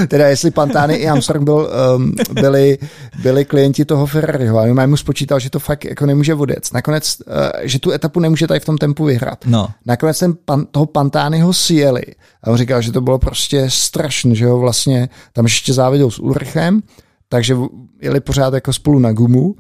[0.09, 2.79] Teda jestli Pantány i Armstrong byl, um, byli,
[3.23, 6.73] byli klienti toho Ferrariho a on mu spočítal, že to fakt jako nemůže vodec.
[6.73, 9.39] Nakonec, uh, že tu etapu nemůže tady v tom tempu vyhrát.
[9.47, 9.69] No.
[9.87, 12.03] Nakonec ten pan, toho Pantányho sjeli
[12.45, 16.19] a on říkal, že to bylo prostě strašné, že ho vlastně tam ještě záviděl s
[16.19, 16.81] Ulrichem,
[17.29, 17.57] takže
[18.03, 19.55] jeli pořád jako spolu na gumu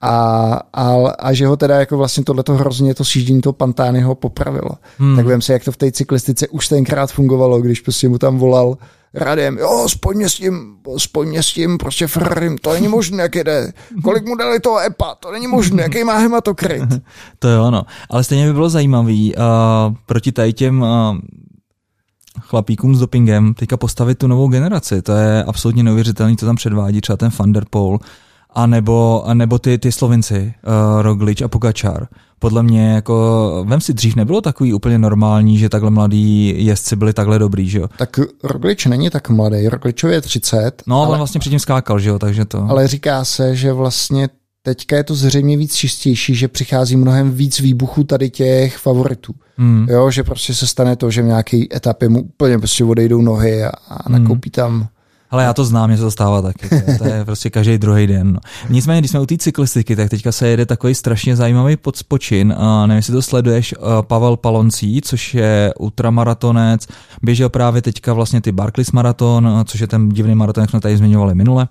[0.00, 4.70] a, a, a že ho teda jako vlastně tohleto hrozně to sjíždění toho Pantányho popravilo.
[4.98, 5.16] Hmm.
[5.16, 8.38] Tak vím si, jak to v té cyklistice už tenkrát fungovalo, když prostě mu tam
[8.38, 8.76] volal
[9.16, 13.22] radem, jo, spoj mě s tím, spoj mě s tím, prostě Ferrarim, to není možné,
[13.22, 13.72] jak jede.
[14.04, 16.82] Kolik mu dali toho EPA, to není možné, jaký má hematokryt.
[17.38, 17.82] to jo, no.
[18.10, 19.42] Ale stejně by bylo zajímavý uh,
[20.06, 20.88] proti tady těm uh,
[22.40, 25.02] chlapíkům s dopingem teďka postavit tu novou generaci.
[25.02, 27.98] To je absolutně neuvěřitelný, co tam předvádí třeba ten Thunderpole,
[28.50, 32.08] a nebo, a nebo ty, ty Slovinci, uh, Roglič a Pogačar.
[32.38, 37.12] Podle mě, jako, vem si dřív nebylo takový úplně normální, že takhle mladí jezdci byli
[37.12, 37.88] takhle dobrý, že jo?
[37.98, 40.82] Tak Roglič není tak mladý, Rogličov je 30.
[40.86, 42.66] No, ale, on vlastně předtím skákal, že jo, takže to...
[42.68, 44.28] Ale říká se, že vlastně
[44.62, 49.34] teďka je to zřejmě víc čistější, že přichází mnohem víc výbuchů tady těch favoritů.
[49.56, 49.86] Hmm.
[49.90, 53.64] Jo, že prostě se stane to, že v nějaké etapě mu úplně prostě odejdou nohy
[53.64, 54.88] a, a nakoupí tam
[55.30, 56.68] ale já to znám, mě se to stává taky.
[56.68, 58.32] To je, to je prostě každý druhý den.
[58.32, 58.38] No.
[58.68, 62.54] Nicméně, když jsme u té cyklistiky, tak teďka se jede takový strašně zajímavý podspočin.
[62.58, 66.86] A nevím, jestli to sleduješ, Pavel Paloncí, což je ultramaratonec,
[67.22, 70.96] běžel právě teďka vlastně ty Barclays maraton, což je ten divný maraton, jak jsme tady
[70.96, 71.68] zmiňovali minule.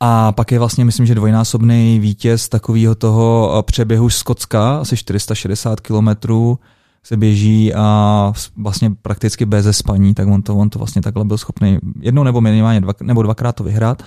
[0.00, 5.80] A pak je vlastně, myslím, že dvojnásobný vítěz takového toho přeběhu z Skocka, asi 460
[5.80, 6.58] kilometrů
[7.02, 11.38] se běží a vlastně prakticky bez spaní, tak on to, on to vlastně takhle byl
[11.38, 14.02] schopný jednou nebo minimálně dva, nebo dvakrát to vyhrát.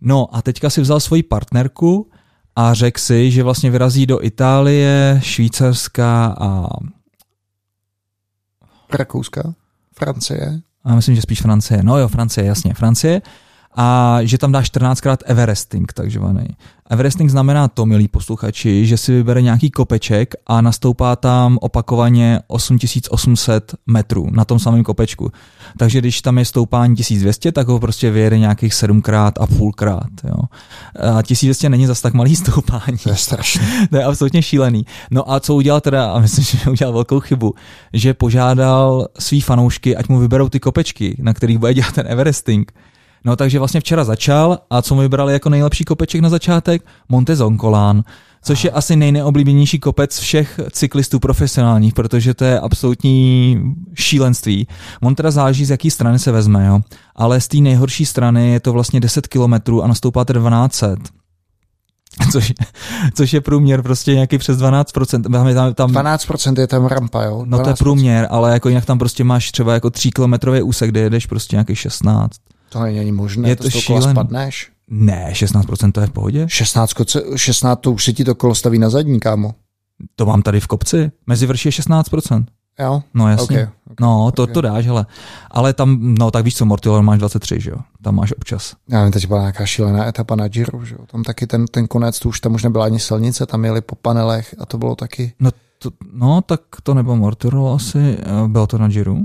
[0.00, 2.10] No a teďka si vzal svoji partnerku
[2.56, 6.68] a řekl si, že vlastně vyrazí do Itálie, Švýcarska a
[8.92, 9.54] Rakouska,
[9.94, 10.60] Francie.
[10.84, 11.82] a myslím, že spíš Francie.
[11.82, 13.22] No jo, Francie, jasně, Francie.
[13.76, 16.46] A že tam dá 14krát Everesting, takzvaný.
[16.90, 23.74] Everesting znamená to, milí posluchači, že si vybere nějaký kopeček a nastoupá tam opakovaně 8800
[23.86, 25.32] metrů na tom samém kopečku.
[25.78, 30.10] Takže když tam je stoupání 1200, tak ho prostě vyjede nějakých sedmkrát a půlkrát.
[30.24, 30.42] Jo.
[31.18, 32.98] A 1200 není zas tak malý stoupání.
[33.02, 33.88] To je strašné.
[33.90, 34.86] To je absolutně šílený.
[35.10, 37.54] No a co udělal teda, a myslím, že udělal velkou chybu,
[37.92, 42.72] že požádal svý fanoušky, ať mu vyberou ty kopečky, na kterých bude dělat ten Everesting.
[43.24, 46.82] No takže vlastně včera začal a co mu vybrali jako nejlepší kopeček na začátek?
[47.08, 48.02] Monte Zoncolán,
[48.42, 53.58] což je asi nejneoblíbenější kopec všech cyklistů profesionálních, protože to je absolutní
[53.94, 54.66] šílenství.
[55.02, 56.80] On teda záleží, z jaký strany se vezme, jo.
[57.16, 61.20] Ale z té nejhorší strany je to vlastně 10 kilometrů a nastoupáte 1200
[62.32, 62.52] což,
[63.14, 65.54] což je průměr prostě nějaký přes 12%.
[65.54, 67.42] Tam, tam, tam, 12% je tam rampa, jo?
[67.46, 67.78] no to je 12%.
[67.78, 71.56] průměr, ale jako jinak tam prostě máš třeba jako 3 kilometrový úsek, kde jedeš prostě
[71.56, 72.30] nějaký 16.
[72.70, 74.70] To není ani možné, Je to, to z toho kola spadneš.
[74.88, 76.44] Ne, 16% to je v pohodě.
[76.48, 79.54] 16, ko- 16 to už si ti to kolo staví na zadní, kámo.
[80.16, 81.10] To mám tady v kopci.
[81.26, 82.44] Mezi vrši je 16%.
[82.78, 83.02] Jo?
[83.14, 83.44] No jasně.
[83.62, 83.68] Okay.
[84.00, 84.50] No, to, ok.
[84.50, 85.06] to dáš, hele.
[85.50, 87.76] Ale tam, no tak víš co, Mortilor máš 23, že jo?
[88.02, 88.74] Tam máš občas.
[88.88, 91.00] Já vím, teď byla nějaká šílená etapa na Giro, že jo?
[91.12, 93.94] Tam taky ten, ten konec, to už tam už nebyla ani silnice, tam jeli po
[93.94, 95.32] panelech a to bylo taky...
[95.40, 99.16] No, to, no tak to nebylo Mortilor asi, eh, bylo to na Giro.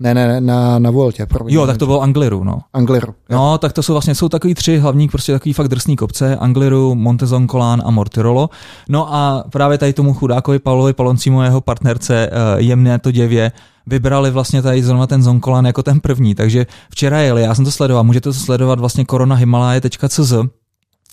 [0.00, 0.92] Ne, ne, na, na
[1.28, 1.54] promiň.
[1.54, 2.58] Jo, tak to bylo Angliru, no.
[2.72, 3.14] Angliru.
[3.30, 6.94] No, tak to jsou vlastně jsou takový tři hlavní, prostě takový fakt drsný kopce, Angliru,
[6.94, 8.50] Montezoncolán a Mortirolo.
[8.88, 13.52] No a právě tady tomu chudákovi Paulovi Paloncimu a jeho partnerce uh, jemné to děvě
[13.86, 17.70] vybrali vlastně tady zrovna ten Zonkolán jako ten první, takže včera jeli, já jsem to
[17.70, 20.32] sledoval, můžete to sledovat vlastně koronahimalaya.cz,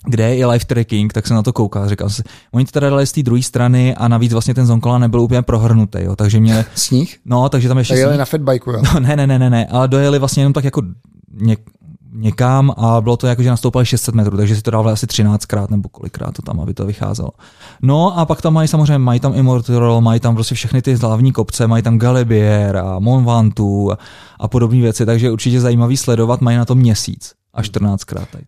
[0.04, 1.89] kde je i live tracking, tak jsem na to koukal.
[1.89, 4.66] Říkal jsem si, oni to teda dali z té druhé strany a navíc vlastně ten
[4.66, 7.18] Zonkolán nebyl úplně prohrnutý, jo, takže mě, Sníh?
[7.26, 8.82] no, takže tam ještě Tak jeli sníh- na fatbajku, jo?
[8.93, 10.82] No, ne, ne, ne, ne, ne, ale dojeli vlastně jenom tak jako
[11.41, 11.60] něk,
[12.18, 15.68] někam a bylo to jako, že nastoupali 600 metrů, takže si to dávali asi 13krát
[15.70, 17.30] nebo kolikrát to tam, aby to vycházelo.
[17.82, 21.32] No a pak tam mají samozřejmě, mají tam Immortal, mají tam prostě všechny ty hlavní
[21.32, 23.98] kopce, mají tam Galibier a Mont Ventoux a,
[24.39, 28.43] a podobné věci, takže určitě zajímavý sledovat, mají na to měsíc a 14krát tady.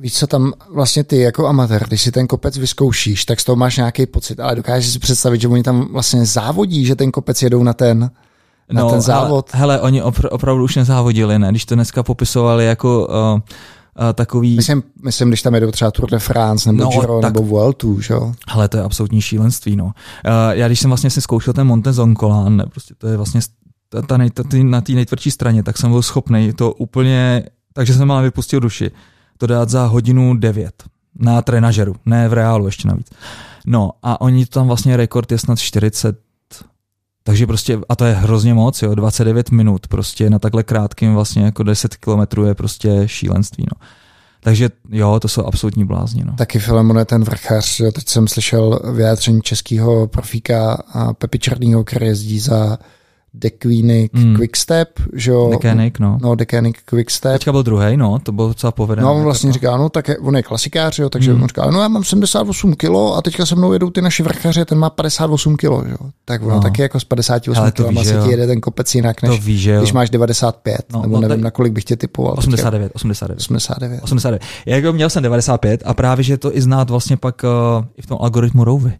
[0.00, 3.56] Víš co tam vlastně ty jako amatér, když si ten kopec vyzkoušíš, tak z toho
[3.56, 7.42] máš nějaký pocit, ale dokážeš si představit, že oni tam vlastně závodí, že ten kopec
[7.42, 8.10] jedou na ten,
[8.72, 9.50] na ten závod.
[9.54, 11.48] Hele, hele oni opr- opravdu už nezávodili, ne?
[11.50, 13.40] Když to dneska popisovali jako uh, uh,
[14.14, 14.56] takový...
[14.56, 17.46] Myslím, myslím, když tam jedou třeba Tour de France, nebo No, no, Giro, tak- nebo
[17.46, 18.32] Vueltu, že jo?
[18.48, 19.84] Hele, to je absolutní šílenství, no.
[19.84, 19.92] Uh,
[20.50, 23.40] já když jsem vlastně si zkoušel ten Monte Zoncolán, ne, prostě to je vlastně
[23.88, 27.42] ta, ta, nej, ta, ty, na té nejtvrdší straně, tak jsem byl schopný to úplně,
[27.72, 28.90] takže jsem ale vypustil duši,
[29.40, 30.84] to dát za hodinu 9
[31.18, 33.06] na trenažeru, ne v reálu ještě navíc.
[33.66, 36.18] No a oni tam vlastně rekord je snad 40
[37.24, 41.42] takže prostě, a to je hrozně moc, jo, 29 minut prostě na takhle krátkým vlastně
[41.42, 43.86] jako 10 kilometrů je prostě šílenství, no.
[44.40, 46.32] Takže jo, to jsou absolutní blázni, no.
[46.36, 47.92] Taky Filemon je ten vrchař, jo?
[47.92, 52.78] teď jsem slyšel vyjádření českého profíka a Pepi Černýho, který jezdí za
[53.34, 54.36] Declinic Mm.
[54.36, 55.48] Quickstep, že jo?
[55.50, 56.18] Mechanic, no.
[56.22, 57.32] No, Decanic Quickstep.
[57.32, 59.04] Teďka byl druhý, no, to bylo docela povedené.
[59.06, 61.42] No, on vlastně Jako- říká, no, tak je, on je klasikář, jo, takže Mm.
[61.42, 64.64] on říká, no já mám 78 kilo a teďka se mnou jedou ty naši vrchaři,
[64.64, 65.96] ten má 58 kilo, jo.
[66.24, 66.60] Tak ono No.
[66.60, 68.24] taky jako s 58 Ale to kilo víš, že asi jo.
[68.24, 69.80] ti jede ten kopec jinak, to než víš, že jo.
[69.80, 72.34] když máš 95, No, nebo no, nevím, tak- na kolik bych tě typoval.
[72.38, 73.36] 89, 89.
[73.36, 74.02] 89.
[74.02, 74.42] 89.
[74.66, 78.02] Já jako měl jsem 95 a právě, že to i znát vlastně pak uh, i
[78.02, 78.92] v tom algoritmu Rouvy.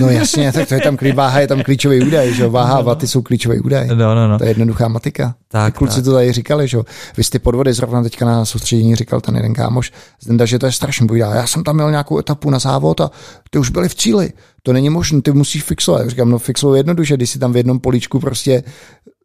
[0.00, 3.06] No jasně, tak to je tam váha je tam klíčový údaj, že váha a vaty
[3.06, 3.86] jsou klíčový údaj.
[3.88, 4.38] No, no, no.
[4.38, 5.34] To je jednoduchá matika.
[5.48, 6.04] Tak, Kluci tak.
[6.04, 6.84] to tady říkali, že jo.
[7.16, 10.66] Vy jste podvody zrovna teďka na soustředění říkal ten jeden kámoš z Denda, že to
[10.66, 11.34] je strašně povídá.
[11.34, 13.10] Já jsem tam měl nějakou etapu na závod a
[13.50, 14.32] ty už byli v cíli.
[14.62, 16.02] To není možné, ty musíš fixovat.
[16.02, 18.62] Já říkám, no fixuju jednoduše, když si tam v jednom políčku prostě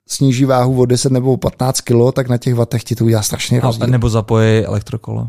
[0.08, 3.62] sníží váhu o 10 nebo 15 kilo, tak na těch vatech ti to udělá strašně
[3.62, 3.88] A, rozdíl.
[3.88, 5.28] nebo zapojí elektrokolo.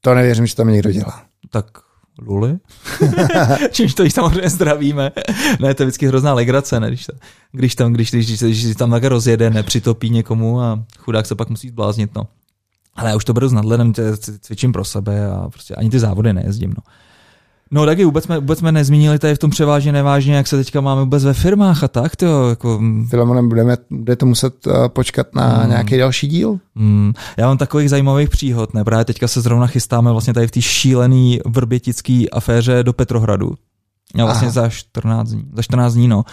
[0.00, 1.22] To nevěřím, že tam někdo dělá.
[1.50, 1.66] Tak
[2.22, 2.58] Luli?
[3.70, 5.12] Čímž to jí samozřejmě zdravíme.
[5.60, 6.88] ne, to je vždycky hrozná legrace, ne?
[6.88, 7.12] Když, to,
[7.52, 11.50] když tam, když, když, když, když tam tak rozjede, nepřitopí někomu a chudák se pak
[11.50, 12.26] musí zbláznit, no.
[12.94, 13.92] Ale já už to beru s nadhledem,
[14.40, 16.82] cvičím pro sebe a prostě ani ty závody nejezdím, no.
[17.70, 20.80] No taky vůbec jsme, vůbec jsme nezmínili tady v tom převážně nevážně, jak se teďka
[20.80, 24.88] máme vůbec ve firmách a tak, to jako, mm, Filemonem budeme, bude to muset uh,
[24.88, 25.70] počkat na Hmm.
[25.70, 26.58] nějaký další díl.
[26.74, 28.84] Mm, já mám takových zajímavých příhod, ne?
[28.84, 33.54] Právě teďka se zrovna chystáme vlastně tady v té šílený vrbětický aféře do Petrohradu.
[34.14, 34.52] Já vlastně Aha.
[34.52, 36.24] za 14 dní, za 14 dní, no,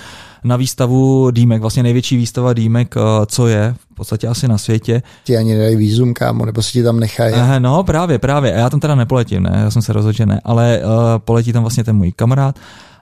[0.44, 5.02] na výstavu dýmek, vlastně největší výstava dýmek, eh, co je v podstatě asi na světě.
[5.24, 7.34] Ti ani nedají výzum, kámo, nebo si ti tam nechají.
[7.38, 8.54] Eh, no, právě, právě.
[8.54, 11.54] A já tam teda nepoletím, ne, já jsem se rozhodl, že ne, ale uh, poletí
[11.54, 12.60] tam vlastně ten můj kamarád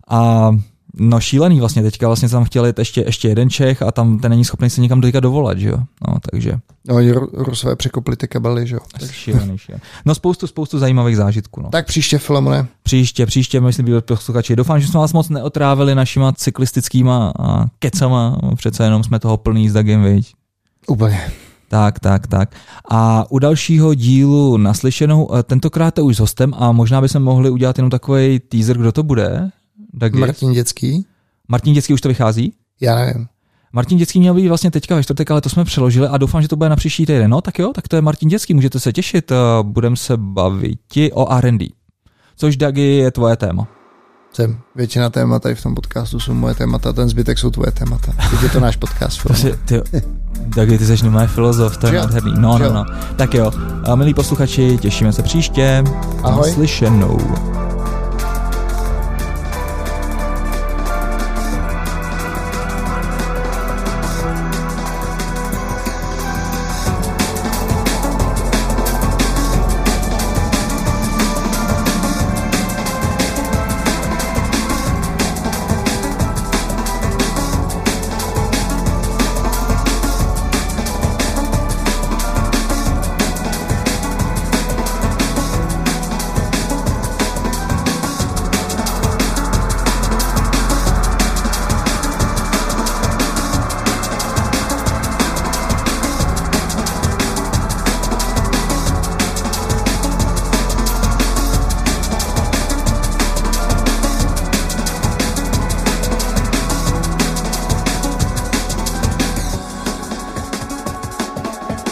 [0.09, 0.51] a
[0.99, 4.29] No šílený vlastně, teďka vlastně tam chtěli jít ještě, ještě jeden Čech a tam ten
[4.29, 5.77] není schopný se někam teďka dovolat, že jo?
[6.07, 6.51] No, takže.
[6.87, 8.81] No, oni Rusové překopli ty kabely, že jo?
[8.99, 9.11] Tak.
[9.11, 9.81] Šílený, šílený.
[10.05, 11.61] No spoustu, spoustu zajímavých zážitků.
[11.61, 11.69] No.
[11.69, 12.67] Tak příště, Filemone.
[12.83, 14.55] Příště, příště, myslím, byli posluchači.
[14.55, 17.33] Doufám, že jsme vás moc neotrávili našima cyklistickýma
[17.79, 20.33] kecama, přece jenom jsme toho plný z Dagem, viď?
[20.87, 21.21] Úplně.
[21.71, 22.55] Tak, tak, tak.
[22.91, 27.49] A u dalšího dílu naslyšenou, eh, tentokrát je už s hostem a možná bychom mohli
[27.49, 29.51] udělat jenom takový teaser, kdo to bude.
[29.93, 30.19] Dagi.
[30.19, 31.05] Martin Dětský.
[31.47, 32.53] Martin Dětský už to vychází?
[32.81, 33.27] Já nevím.
[33.73, 36.47] Martin Dětský měl být vlastně teďka ve čtvrtek, ale to jsme přeložili a doufám, že
[36.47, 37.31] to bude na příští týden.
[37.31, 39.31] No tak jo, tak to je Martin Dětský, můžete se těšit.
[39.31, 40.79] Eh, budeme se bavit
[41.13, 41.67] o R&D.
[42.35, 43.67] Což Dagi je tvoje téma.
[44.33, 44.59] Jsem.
[44.75, 48.13] Většina témat tady v tom podcastu jsou moje témata, ten zbytek jsou tvoje témata.
[48.31, 49.23] Teď je to náš podcast.
[49.23, 49.81] to si, ty,
[50.55, 52.33] Dagi, ty jsi můj filozof, to je nádherný.
[52.37, 52.85] No, no, no.
[53.15, 53.51] Tak jo,
[53.95, 55.83] milí posluchači, těšíme se příště.
[56.23, 56.51] Ahoj.
[56.51, 57.19] Slyšenou.